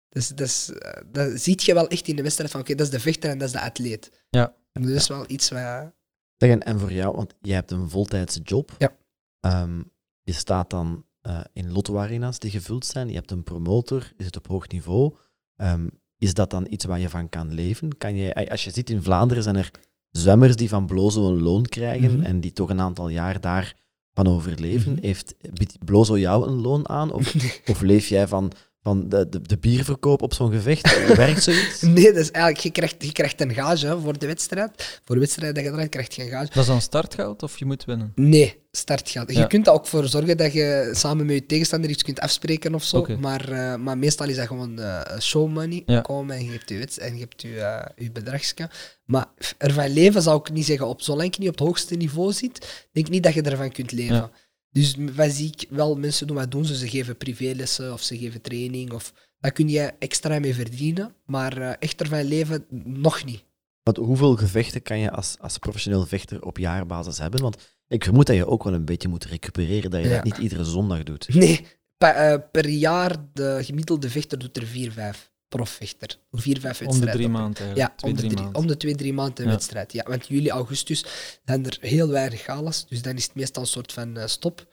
[0.10, 2.86] Dus dat, is, eh, dat zie je wel echt in de wedstrijd van, oké, dat
[2.86, 4.12] is de vechter en dat is de atleet.
[4.30, 4.56] Ja.
[4.72, 5.92] En dat is wel iets wat...
[6.38, 8.76] Zeg, en, en voor jou, want jij hebt een voltijdse job.
[8.78, 8.96] Ja.
[9.40, 9.82] Ehm,
[10.24, 13.08] je staat dan eh, in lotto-arena's die gevuld zijn.
[13.08, 15.16] Je hebt een promotor, je zit op hoog niveau.
[15.56, 15.88] Ehm,
[16.18, 17.98] is dat dan iets waar je van kan leven?
[17.98, 19.72] Kan je, als je ziet in Vlaanderen zijn er
[20.12, 22.26] zwemmers die van Blozo een loon krijgen Mhm.
[22.26, 23.76] en die toch een aantal jaar daar
[24.14, 24.92] van overleven.
[24.92, 25.02] Mhm.
[25.02, 27.12] Heeft, biedt Blozo jou een loon aan?
[27.12, 27.34] Of,
[27.72, 28.52] of leef jij van,
[28.82, 31.06] van de, de, de bierverkoop op zo'n gevecht?
[31.16, 31.82] Werkt zoiets?
[31.82, 35.00] Nee, dat is eigenlijk, je krijgt, je krijgt een gage hè, voor de wedstrijd.
[35.06, 36.46] Voor de wedstrijd dat je draait, krijg je een gage.
[36.54, 38.12] Dat is dan startgeld of je moet winnen?
[38.16, 39.34] Nee, startgeld.
[39.36, 42.74] Je kunt er ook voor zorgen dat je samen met je tegenstander iets kunt afspreken
[42.76, 43.06] of zo.
[43.20, 45.84] Maar, eh, maar meestal is dat gewoon eh show money.
[45.86, 46.02] Ja.
[46.02, 48.70] Komen en je hebt je, wets- en je, hebt je, je bedragsje.
[49.06, 49.26] Maar
[49.58, 50.88] ervan leven zou ik niet zeggen.
[50.88, 53.72] Op, zolang je niet op het hoogste niveau zit, denk ik niet dat je ervan
[53.72, 54.16] kunt leven.
[54.16, 54.30] Ja.
[54.72, 56.78] Dus wat zie ik wel mensen doen, wat doen ze?
[56.78, 58.92] Ze geven privélessen of ze geven training.
[58.94, 61.16] Of, daar kun je extra mee verdienen.
[61.26, 63.44] Maar eh, echt ervan leven, nog niet.
[63.84, 67.42] Want hoeveel gevechten kan je als, als professioneel vechter op jaarbasis hebben?
[67.42, 70.16] Want ik vermoed dat je ook wel een beetje moet recupereren, dat je Ja.
[70.16, 71.34] dat niet iedere zondag doet.
[71.34, 71.66] Nee,
[71.98, 76.18] per, eh, per jaar de gemiddelde vechter doet er 4, 5 profvechter.
[76.32, 77.06] 4, 5 Om wedstrijden.
[77.06, 77.76] de drie maanden.
[77.76, 78.62] Ja, twee, om de, drie drie, maanden.
[78.62, 79.50] om de twee, drie maanden een Ja.
[79.52, 79.94] wedstrijd.
[79.94, 81.04] Ja, want juli, augustus
[81.46, 84.68] zijn er heel weinig galas, dus dan is het meestal een soort van eh, stop.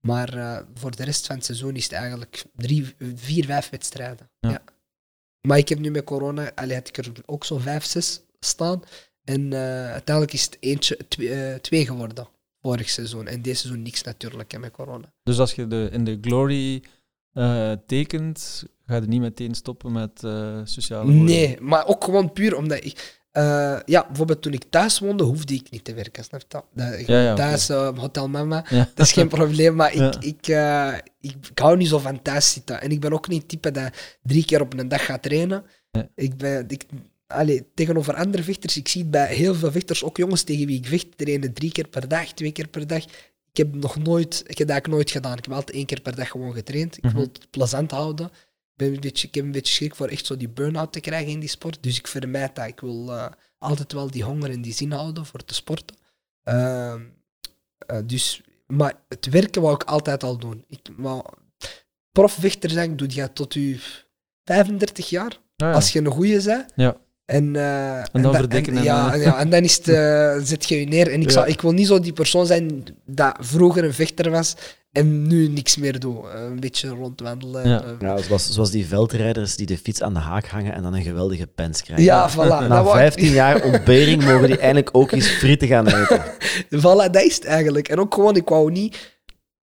[0.00, 4.30] Maar eh, voor de rest van het seizoen is het eigenlijk drie, vier, vijf wedstrijden.
[4.40, 4.50] Ja.
[4.50, 4.62] Ja.
[5.40, 8.82] Maar ik heb nu met corona, allee, had ik er ook zo vijf, zes staan.
[9.24, 12.28] En eh, uiteindelijk is het eentje, twee, twee geworden
[12.62, 13.26] vorig seizoen.
[13.26, 15.12] En deze seizoen niks natuurlijk hè, met corona.
[15.22, 16.82] Dus als je de, in de Glory
[17.86, 21.24] tekent, ga je niet meteen stoppen met eh, sociale voordelen?
[21.24, 23.18] Nee, maar ook gewoon puur omdat ik...
[23.30, 26.64] eh, ja, bijvoorbeeld toen ik thuis woonde, hoefde ik niet te werken, snap je dat?
[26.74, 27.36] dat ik Ja, ja, oké.
[27.40, 28.88] thuis, eh, Hotel Mama, Ja.
[28.94, 30.46] dat is geen probleem, maar ik, ik,
[31.20, 32.80] ik, ik hou niet zo van thuis zitten.
[32.80, 33.90] En ik ben ook niet het type dat
[34.22, 35.64] drie keer op een dag gaat trainen.
[36.14, 36.64] Ik ben...
[36.68, 36.84] Ik,
[37.26, 40.76] allee, tegenover andere vechters, ik zie het bij heel veel vechters, ook jongens tegen wie
[40.78, 43.04] ik vecht, trainen drie keer per dag, twee keer per dag.
[43.52, 45.36] Ik heb nog nooit, ik heb dat eigenlijk nooit gedaan.
[45.38, 46.96] Ik heb altijd één keer per dag gewoon getraind.
[46.96, 47.14] Ik Mhm.
[47.14, 48.30] wil het plezant houden.
[48.80, 51.00] Ik, ben een beetje, ik heb een beetje schrik voor echt zo die burn-out te
[51.00, 51.78] krijgen in die sport.
[51.82, 52.66] Dus ik vermijd dat.
[52.66, 53.26] Ik wil eh,
[53.58, 55.96] altijd wel die honger en die zin houden voor te sporten.
[56.42, 57.00] Ehm,
[57.86, 60.64] eh, dus, maar het werken wou ik altijd al doen.
[60.68, 61.24] Ik wou
[62.12, 63.78] profvechter zijn, doe je tot je
[64.44, 65.38] 35 jaar.
[65.56, 65.72] Ah, ja.
[65.72, 66.72] Als je een goeie bent.
[66.76, 66.96] Ja.
[67.24, 69.84] En, eh, dan da- verdikken en, ja, ja, en dan is het,
[70.48, 71.12] zet je je neer.
[71.12, 71.44] En ik, Ja.
[71.44, 74.54] ik wil niet zo die persoon zijn dat vroeger een vechter was
[74.92, 76.28] en nu niks meer doe.
[76.28, 77.68] Eh, een beetje rondwandelen.
[77.68, 77.82] Ja.
[77.82, 77.90] eh.
[78.00, 81.02] Ja, zoals, zoals die veldrijders die de fiets aan de haak hangen en dan een
[81.02, 82.04] geweldige pens krijgen.
[82.04, 82.34] Ja, voilà.
[82.36, 86.22] Na dat wou ik- 15 jaar ontbering mogen die eindelijk ook eens frieten gaan eten.
[86.80, 87.88] Voilà, dat is het eigenlijk.
[87.88, 89.18] En ook gewoon, ik wou niet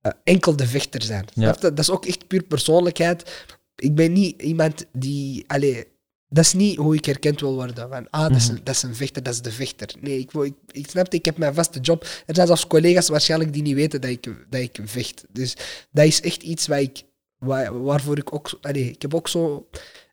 [0.01, 1.25] eh, enkel de vechter zijn.
[1.33, 1.47] Ja.
[1.47, 1.59] Je?
[1.59, 3.45] Dat is ook echt puur persoonlijkheid.
[3.75, 5.43] Ik ben niet iemand die...
[5.47, 5.87] Allee,
[6.29, 7.89] dat is niet hoe ik herkend wil worden.
[7.89, 8.55] Van, ah, dat, is Mhm.
[8.55, 9.89] een, dat is een vechter, dat is de vechter.
[9.99, 12.03] Nee, ik, ik, ik snap ik heb mijn vaste job.
[12.03, 15.25] Er zijn zelfs collega's waarschijnlijk die niet weten dat ik, dat ik vecht.
[15.29, 15.55] Dus
[15.91, 17.03] dat is echt iets waar ik,
[17.37, 18.57] waar, waarvoor ik ook...
[18.61, 19.67] Allee, ik heb ook zo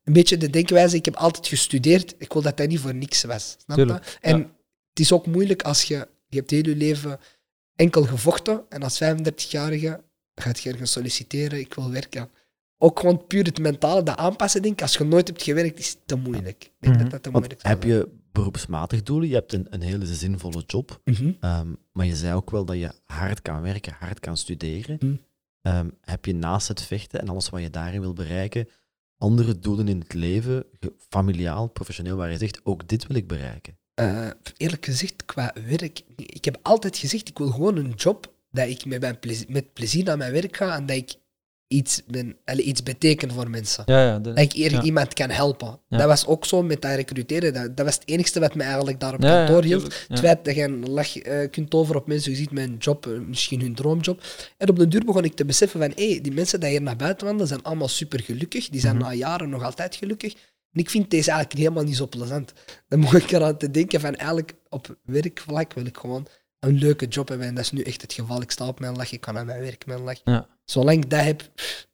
[0.05, 2.15] een beetje de denkwijze, ik heb altijd gestudeerd.
[2.19, 3.57] Ik wil dat dat niet voor niks was.
[3.65, 4.01] Snap je?
[4.21, 4.45] En ja.
[4.89, 6.09] het is ook moeilijk als je...
[6.29, 7.21] Je hebt heel je leven
[7.77, 8.65] enkel gevochten.
[8.69, 10.05] En als 35-jarige
[10.35, 12.31] gaat je ergens solliciteren, ik wil werken.
[12.79, 14.83] Ook gewoon puur het mentale, dat aanpassen, denk ik.
[14.83, 16.65] Als je nooit hebt gewerkt, is het te moeilijk.
[16.65, 17.03] Ik denk Mhm.
[17.03, 19.29] dat dat te moeilijk heb je beroepsmatig doelen?
[19.29, 21.01] Je hebt een, een hele zinvolle job.
[21.05, 21.33] Mhm.
[21.41, 24.97] Ehm, maar je zei ook wel dat je hard kan werken, hard kan studeren.
[25.01, 25.15] Hm.
[25.63, 28.69] Ehm, heb je naast het vechten en alles wat je daarin wil bereiken,
[29.19, 30.65] andere doelen in het leven,
[31.09, 33.79] familiaal, professioneel, waar je zegt, ook dit wil ik bereiken?
[33.95, 38.69] Eh, eerlijk gezegd, qua werk, ik heb altijd gezegd, ik wil gewoon een job dat
[38.69, 41.15] ik met, mijn plezier, met plezier naar mijn werk ga en dat ik
[41.69, 42.37] iets, ben,
[42.69, 43.83] iets beteken voor mensen.
[43.87, 44.19] Ja, ja.
[44.19, 44.83] de- Dat ik eer ja.
[44.83, 45.81] iemand kan helpen.
[45.89, 47.53] Dat was ook zo met dat recruteren.
[47.55, 50.05] Dat, dat was het enige wat mij eigenlijk daar op kantoor hield.
[50.09, 53.07] Het feit dat je een lach eh, kunt over op mensen, je ziet mijn job,
[53.07, 54.23] eh, misschien hun droomjob.
[54.57, 56.97] En op de duur begon ik te beseffen van, hé, die mensen die hier naar
[56.97, 58.69] buiten wandelen, zijn allemaal super gelukkig.
[58.69, 59.05] Die zijn Mhm.
[59.05, 60.33] na jaren nog altijd gelukkig.
[60.73, 62.53] En ik vind deze eigenlijk helemaal niet zo plezant.
[62.89, 66.27] Dan moet ik eraan te denken van, eigenlijk op werkvlak wil ik gewoon
[66.61, 67.47] een leuke job hebben.
[67.47, 68.43] En dat is nu echt het geval.
[68.43, 70.21] Ik sta op mijn lach, ik kan aan mijn werk mijn lach.
[70.67, 70.73] Ja.
[70.73, 71.89] Zolang ik dat heb, pff,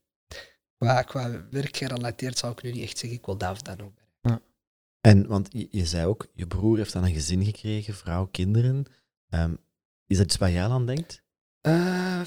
[0.78, 3.78] qua, qua werk gerelateerd, zou ik nu niet echt zeggen, ik wil dat of dat
[3.78, 3.90] nog.
[5.00, 8.84] En, want je, je zei ook, je broer heeft dan een gezin gekregen, vrouw, kinderen.
[9.28, 9.54] Ehm,
[10.06, 11.22] is dat iets waar jij aan denkt?
[11.60, 12.20] Eh,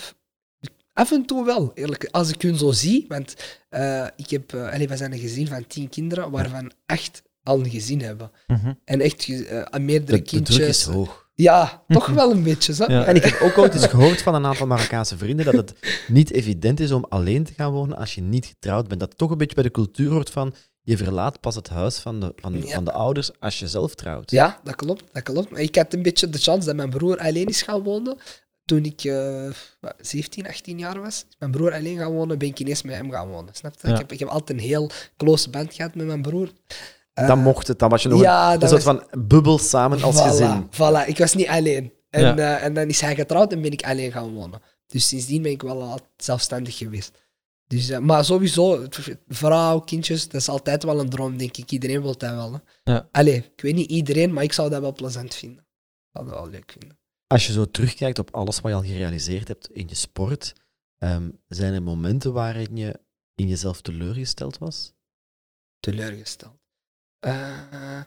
[0.94, 2.08] af en toe wel, eerlijk.
[2.12, 3.36] Als ik hun zo zie, want
[3.70, 7.60] eh, ik heb, eh allee, we zijn een gezin van tien kinderen, waarvan acht al
[7.60, 8.32] een gezin hebben.
[8.48, 8.74] Mhm.
[8.84, 10.68] En echt meerdere De, de druk kindjes.
[10.68, 11.25] is hoog.
[11.36, 12.74] Ja, toch wel een beetje.
[12.74, 12.86] Zo.
[12.92, 13.06] Ja.
[13.06, 15.74] En ik heb ook ooit eens gehoord van een aantal Marokkaanse vrienden dat het
[16.08, 19.00] niet evident is om alleen te gaan wonen als je niet getrouwd bent.
[19.00, 22.20] Dat toch een beetje bij de cultuur hoort van je verlaat pas het huis van
[22.20, 22.74] de, van, Ja.
[22.74, 24.32] van de ouders als je zelf trouwt.
[24.32, 25.50] Ja, dat klopt, dat klopt.
[25.50, 28.18] Maar ik had een beetje de chance dat mijn broer alleen is gaan wonen.
[28.66, 32.60] Toen ik eh, wat, 17, 18 jaar was, mijn broer alleen gaan wonen, ben ik
[32.60, 33.54] ineens met hem gaan wonen.
[33.56, 33.88] Snap je?
[33.88, 33.94] Ja.
[33.94, 36.50] Ik, heb, ik heb altijd een heel close band gehad met mijn broer.
[37.16, 40.02] Eh, Dan mocht het, dan was je nog ja, een, soort was- van bubbel samen
[40.04, 40.68] als voilà, gezin.
[40.72, 41.94] Voilà, ik was niet alleen.
[42.10, 42.38] En, Ja.
[42.38, 44.62] eh, en dan is hij getrouwd en ben ik alleen gaan wonen.
[44.88, 47.24] Dus sindsdien ben ik wel al zelfstandig geweest.
[47.68, 48.86] Dus, eh, maar sowieso,
[49.28, 51.72] vrouw, kindjes, dat is altijd wel een droom, denk ik.
[51.72, 52.54] Iedereen wil dat wel.
[52.54, 52.92] Hè.
[52.94, 53.08] Ja.
[53.12, 55.60] Allee, ik weet niet iedereen, maar ik zou dat wel plezant vinden.
[55.60, 56.98] Ik zou dat wel leuk vinden.
[57.28, 60.54] Als je zo terugkijkt op alles wat je al gerealiseerd hebt in je sport,
[60.98, 63.00] ehm, zijn er momenten waarin je
[63.36, 64.94] in jezelf teleurgesteld was?
[65.80, 66.54] teleurgesteld?
[67.26, 68.02] Eh,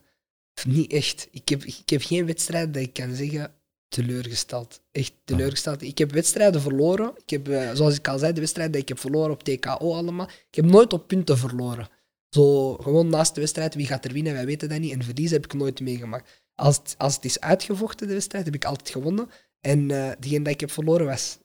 [0.66, 1.28] niet echt.
[1.30, 3.54] Ik heb, ik heb geen wedstrijd dat ik kan zeggen
[3.88, 4.80] teleurgesteld.
[4.92, 5.82] Echt teleurgesteld.
[5.82, 7.12] Ik heb wedstrijden verloren.
[7.16, 9.94] Ik heb, eh, zoals ik al zei, de wedstrijd die ik heb verloren op TKO
[9.94, 10.28] allemaal.
[10.28, 11.88] Ik heb nooit op punten verloren.
[12.28, 14.92] Zo gewoon naast de wedstrijd, wie gaat er winnen, wij weten dat niet.
[14.92, 16.42] En verliezen heb ik nooit meegemaakt.
[16.54, 19.30] Als het, als het is uitgevochten, de wedstrijd, heb ik altijd gewonnen.
[19.60, 19.86] En
[20.18, 21.38] diegene dat ik heb verloren was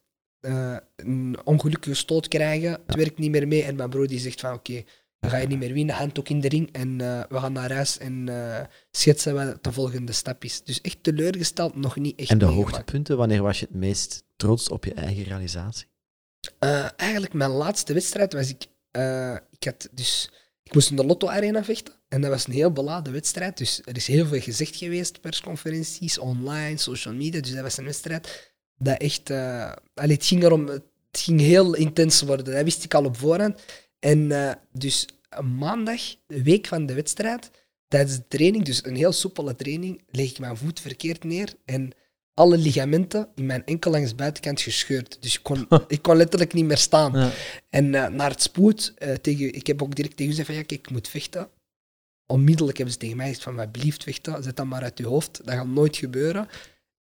[0.44, 2.72] eh, een ongelukkige stoot krijgen.
[2.86, 3.64] Het werkt niet meer mee.
[3.64, 4.84] En mijn broer die zegt van oké,
[5.24, 7.74] dan ga je niet meer winnen, handdoek in de ring en eh, we gaan naar
[7.74, 10.64] huis en eh, schetsen wat de volgende stap is.
[10.64, 12.72] Dus echt teleurgesteld, nog niet echt En de meegemaakt.
[12.72, 15.88] hoogtepunten, wanneer was je het meest trots op je eigen realisatie?
[16.60, 18.64] Eh, eigenlijk, mijn laatste wedstrijd was ik...
[19.52, 20.32] ik, had dus,
[20.64, 23.58] ik moest in de Lotto Arena vechten en dat was een heel beladen wedstrijd.
[23.58, 27.42] Dus er is heel veel gezegd geweest, persconferenties, online, social media.
[27.42, 29.30] Dus dat was een wedstrijd dat echt...
[29.30, 30.68] allee, het ging erom...
[30.68, 33.60] Het ging heel intens worden, dat wist ik al op voorhand.
[34.04, 35.08] En eh, dus
[35.58, 37.52] maandag, de week van de wedstrijd,
[37.88, 41.92] tijdens de training, dus een heel soepele training, leg ik mijn voet verkeerd neer en
[42.34, 45.18] alle ligamenten in mijn enkel langs buitenkant gescheurd.
[45.22, 47.12] Dus ik kon, ik kon letterlijk niet meer staan.
[47.14, 47.32] Ja.
[47.70, 50.58] En eh, naar het spoed, eh, tegen, ik heb ook direct tegen u gezegd van
[50.58, 51.50] ja, kijk, ik moet vechten.
[52.26, 55.08] Onmiddellijk hebben ze tegen mij gezegd van, wat blieft vechten, zet dat maar uit je
[55.08, 55.42] hoofd.
[55.46, 56.48] Dat gaat nooit gebeuren.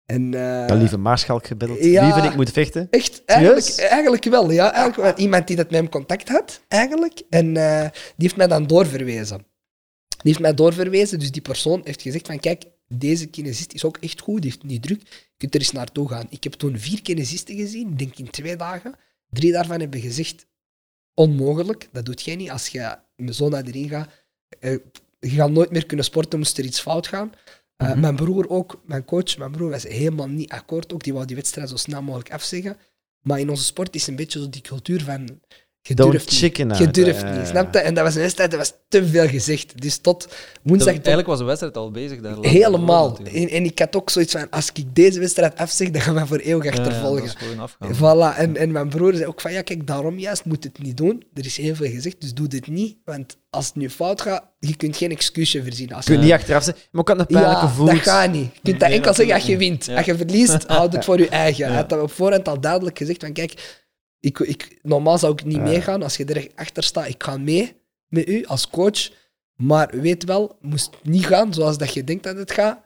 [0.07, 1.85] En, eh, lieve Maarschalk gebeld.
[1.85, 2.05] ja.
[2.05, 2.87] Lieve, ik moet vechten.
[2.91, 4.51] Echt, eigenlijk, eigenlijk wel.
[4.51, 5.19] Ja, eigenlijk.
[5.19, 7.23] Iemand die dat met hem contact had, eigenlijk.
[7.31, 9.37] En eh, die heeft mij dan doorverwezen.
[10.09, 13.97] Die heeft mij doorverwezen, dus die persoon heeft gezegd van kijk, deze kinesist is ook
[13.97, 16.27] echt goed, die heeft niet druk, je kunt er eens naartoe gaan.
[16.29, 18.95] Ik heb toen vier kinesisten gezien, ik denk in twee dagen.
[19.31, 20.47] Drie daarvan hebben gezegd,
[21.15, 22.51] onmogelijk, dat doet jij niet.
[22.51, 22.99] Als je
[23.31, 24.09] zo naar de ring gaat,
[24.61, 24.77] eh,
[25.21, 27.33] je gaat nooit meer kunnen sporten, moest er iets fout gaan.
[27.77, 28.01] Eh, Mhm.
[28.01, 31.03] Mijn broer ook, mijn coach, mijn broer was helemaal niet akkoord ook.
[31.05, 32.77] Die wou die wedstrijd zo snel mogelijk afzeggen.
[33.21, 35.41] Maar in onze sport is een beetje zo die cultuur van...
[35.85, 36.39] Je Don't durft niet.
[36.39, 36.79] chicken out.
[36.81, 37.81] Je durft niet, snap je?
[37.81, 39.81] En dat was een wedstrijd, dat was te veel gezegd.
[39.81, 40.29] Dus tot
[40.63, 40.89] woensdag...
[40.95, 42.37] tot- Eigenlijk was de wedstrijd al bezig daar.
[42.41, 43.19] helemaal.
[43.33, 46.27] En, en ik had ook zoiets van, als ik deze wedstrijd afzeg, dan gaan we
[46.27, 47.25] voor eeuwig Ja, ja, achtervolgen.
[47.27, 47.95] dat is gewoon afgaan.
[47.97, 50.97] Voilà, en, en mijn broer zei ook van, ja kijk, daarom juist moet het niet
[50.97, 51.23] doen.
[51.35, 52.97] Er is heel veel gezegd, dus doe dit niet.
[53.05, 55.97] Want als het nu fout gaat, je kunt geen excuusje verzinnen.
[55.97, 57.87] Als Je kunt niet achteraf zeggen, maar ik had een pijnlijke ja, voet.
[57.87, 58.51] dat gaat niet.
[58.55, 59.87] Je kunt dat enkel zeggen als je wint.
[59.89, 59.97] niet.
[59.97, 61.65] Als je verliest, houd het voor je eigen.
[61.65, 61.79] Hij Ja.
[61.81, 63.81] had dat op voorhand al duidelijk gezegd van, kijk,
[64.23, 65.63] ik, ik, normaal zou ik niet Ja.
[65.63, 66.03] meegaan.
[66.03, 67.73] Als je er echt achter staat, ik ga mee
[68.09, 69.11] met u als coach.
[69.57, 72.85] Maar weet wel, moest niet gaan zoals dat je denkt dat het gaat.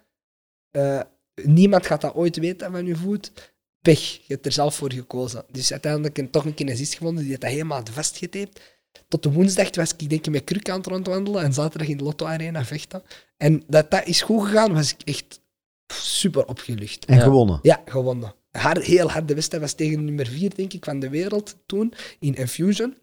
[0.71, 1.01] Eh,
[1.43, 3.33] niemand gaat dat ooit weten van je voet.
[3.81, 4.01] pech.
[4.11, 5.45] Je hebt er zelf voor gekozen.
[5.51, 8.61] Dus uiteindelijk een, toch een kinesist gevonden die het dat helemaal vastgetaped.
[9.09, 11.97] Tot de woensdag was ik denk ik met kruk aan het rondwandelen en zaterdag in
[11.97, 13.03] de Lotto Arena vechten.
[13.37, 15.41] En dat dat is goed gegaan, was ik echt
[15.87, 17.05] super opgelucht.
[17.05, 17.23] En Ja.
[17.23, 17.59] gewonnen.
[17.63, 18.35] Ja, gewonnen.
[18.57, 22.35] Hard, heel harde wedstrijd was tegen nummer 4, denk ik, van de wereld toen, in
[22.35, 22.97] Infusion.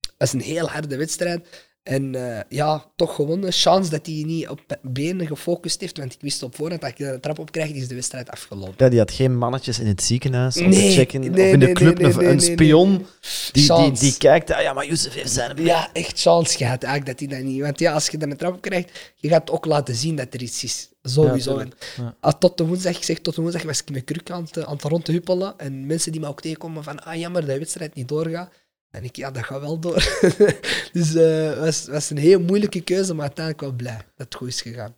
[0.00, 1.67] Dat is een heel harde wedstrijd.
[1.88, 3.52] En eh, ja, toch gewonnen.
[3.52, 6.96] Chance dat hij niet op benen gefocust heeft, want ik wist op voorhand dat ik
[6.96, 8.74] de trap op krijg, is de wedstrijd afgelopen.
[8.76, 11.20] Ja, die had geen mannetjes in het ziekenhuis om Nee, te checken.
[11.20, 13.06] nee, of in de nee, club een, een spion
[13.52, 14.50] die, die, die kijkt.
[14.50, 15.64] Ah, ja, maar Youssef heeft zijn...
[15.64, 17.60] Ja, echt chance gehad eigenlijk dat hij dat niet...
[17.60, 20.34] Want ja, als je dan een trap op krijgt, je gaat ook laten zien dat
[20.34, 20.88] er iets is.
[21.02, 21.54] Sowieso.
[21.54, 21.72] Ja, en.
[21.96, 22.14] Ja.
[22.20, 24.64] ah, tot de woensdag, ik zeg tot de woensdag, was ik met kruk aan het,
[24.64, 25.58] aan het rond te huppelen.
[25.58, 28.50] En mensen die me ook tegenkomen van, ah jammer dat de wedstrijd niet doorgaat.
[28.90, 29.94] En ik, ja, dat gaat wel door.
[30.92, 34.34] dus eh, het was, was een heel moeilijke keuze, maar uiteindelijk wel blij dat het
[34.34, 34.96] goed is gegaan.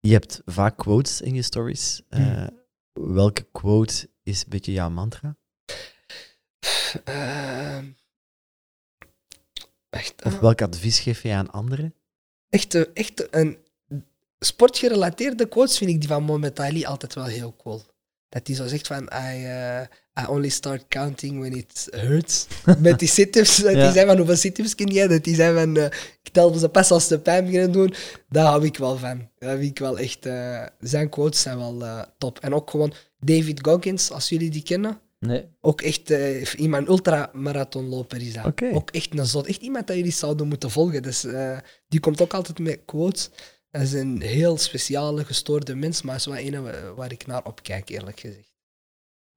[0.00, 2.02] Je hebt vaak quotes in je stories.
[2.08, 2.60] Eh, Hmm.
[3.14, 5.36] Welke quote is een beetje jouw mantra?
[7.04, 7.86] Ehm,
[9.90, 11.94] echt, Of ah, welk advies geef je aan anderen?
[12.48, 13.58] echt, eh, echt een
[14.38, 17.82] sportgerelateerde quotes vind ik die van Mohamed Ali altijd wel heel cool.
[18.28, 19.86] Dat hij zo zegt van, I, eh,
[20.20, 22.46] I only start counting when it hurts.
[22.78, 23.82] Met die sit-ups, dat Ja.
[23.84, 25.06] die zijn van, hoeveel sit-ups ken jij?
[25.08, 25.84] Dat die zijn van, eh,
[26.22, 27.94] ik tel ze pas als ze pijn beginnen doen.
[28.28, 29.28] Daar hou ik wel van.
[29.38, 32.38] Dat vind ik wel echt, eh, zijn quotes zijn wel eh, top.
[32.38, 34.98] En ook gewoon David Goggins, als jullie die kennen.
[35.18, 35.44] Nee.
[35.60, 36.10] Ook echt
[36.56, 38.44] iemand, ultramarathonloper is dat.
[38.72, 39.46] Ook echt een zot.
[39.46, 41.02] Echt iemand dat jullie zouden moeten volgen.
[41.02, 41.26] Dus,
[41.88, 43.30] die komt ook altijd met quotes.
[43.70, 47.44] Dat is een heel speciale, gestoorde mens, maar is wel een wa- waar ik naar
[47.44, 48.51] opkijk, eerlijk gezegd.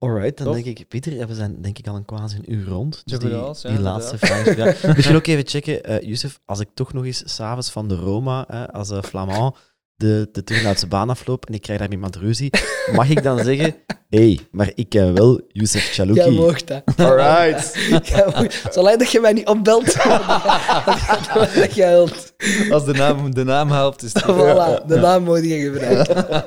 [0.05, 0.55] Alright, dan Tof.
[0.55, 3.01] denk ik, Pieter, ja, we zijn denk ik al een quasi een uur rond.
[3.05, 4.01] Dus die, goed als, ja, die inderdaad.
[4.01, 4.55] laatste vraag.
[4.55, 4.73] Ja.
[4.95, 8.41] Misschien ook even checken, eh Youssef, als ik toch nog eens s'avonds van de Roma,
[8.71, 9.55] als uh, Flamand,
[9.95, 12.49] de, de Turnhoutse baan afloop en ik krijg daar iemand ruzie,
[12.95, 13.75] mag ik dan zeggen,
[14.09, 16.29] hé, hey, maar ik ken wel Youssef Jij Chalouki.
[16.35, 16.83] moogt dat.
[16.97, 17.75] Alright.
[18.09, 19.85] Jij Zolang dat je mij niet opbelt,
[21.55, 22.33] dat jij wilt.
[22.69, 24.35] Als de naam, de naam helpt, is het goed.
[24.35, 26.43] Voilà, de naam moet je gebruiken.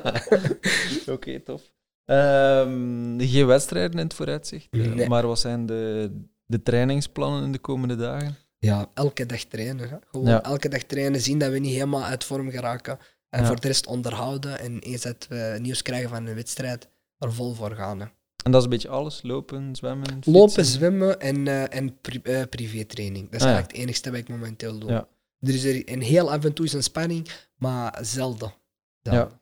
[1.13, 1.61] Oké, tof.
[2.09, 4.67] Ehm, geen wedstrijden in het vooruitzicht.
[4.71, 5.07] eh, Nee.
[5.07, 6.11] Maar wat zijn de,
[6.45, 8.35] de trainingsplannen in de komende dagen?
[8.57, 9.89] Ja, elke dag trainen.
[9.89, 9.97] Hè.
[10.11, 10.43] Gewoon Ja.
[10.43, 12.97] elke dag trainen, zien dat we niet helemaal uit vorm geraken.
[13.29, 13.47] En Ja.
[13.47, 14.59] voor de rest onderhouden.
[14.59, 17.99] En eens dat we nieuws krijgen van een wedstrijd, er vol voor gaan.
[17.99, 18.05] Hè.
[18.43, 19.19] En dat is een beetje alles?
[19.23, 20.33] Lopen, zwemmen, fietsen?
[20.33, 23.25] Lopen, zwemmen en, eh en pri eh, privétraining.
[23.29, 23.53] Dat is Ah, ja.
[23.53, 24.89] eigenlijk het enigste wat ik momenteel doe.
[24.91, 25.07] Ja.
[25.39, 28.53] Er is er een heel af en toe is een spanning, maar zelden.
[29.01, 29.37] zelden.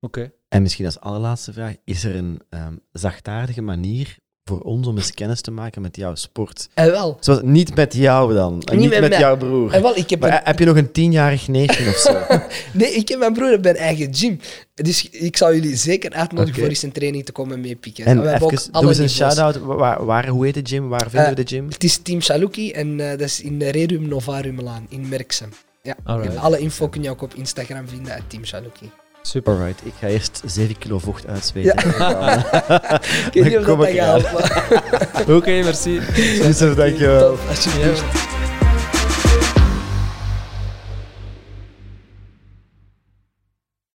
[0.00, 0.32] Oké.
[0.54, 5.14] En misschien als allerlaatste vraag, is er een ehm, zachtaardige manier voor ons om eens
[5.14, 6.68] kennis te maken met jouw sport?
[6.74, 9.72] En wel, Zoals niet met jou dan, en niet, met jouw broer.
[9.72, 12.20] en wel ik heb Maar een- eh, heb je nog een tienjarig neefje of zo?
[12.78, 14.40] nee, ik heb mijn broer op mijn eigen gym.
[14.74, 16.60] Dus ik zou jullie zeker uitnodigen Oké.
[16.60, 18.04] voor eens een training te komen meepikken.
[18.04, 19.56] En we hebben ook even, alle doe eens een shout-out.
[19.58, 20.88] Waar, waar, hoe heet de gym?
[20.88, 21.68] Waar vinden Eh, we de gym?
[21.68, 25.48] Het is Team Chaluki en eh, dat is in de Rerum Novarum in Merksem.
[25.82, 25.96] Ja,
[26.38, 28.90] alle info kun je ook op Instagram vinden uit Team Chaluki.
[29.26, 29.52] Super.
[29.52, 31.76] Alright, ik ga eerst 7 kilo vocht uitzweten.
[33.32, 35.28] Ik weet niet of dat gaat.
[35.36, 36.00] Oké, merci.
[36.14, 37.38] Yusuf, dankjewel.
[37.48, 38.00] Alsjeblieft.
[38.00, 38.33] Ja.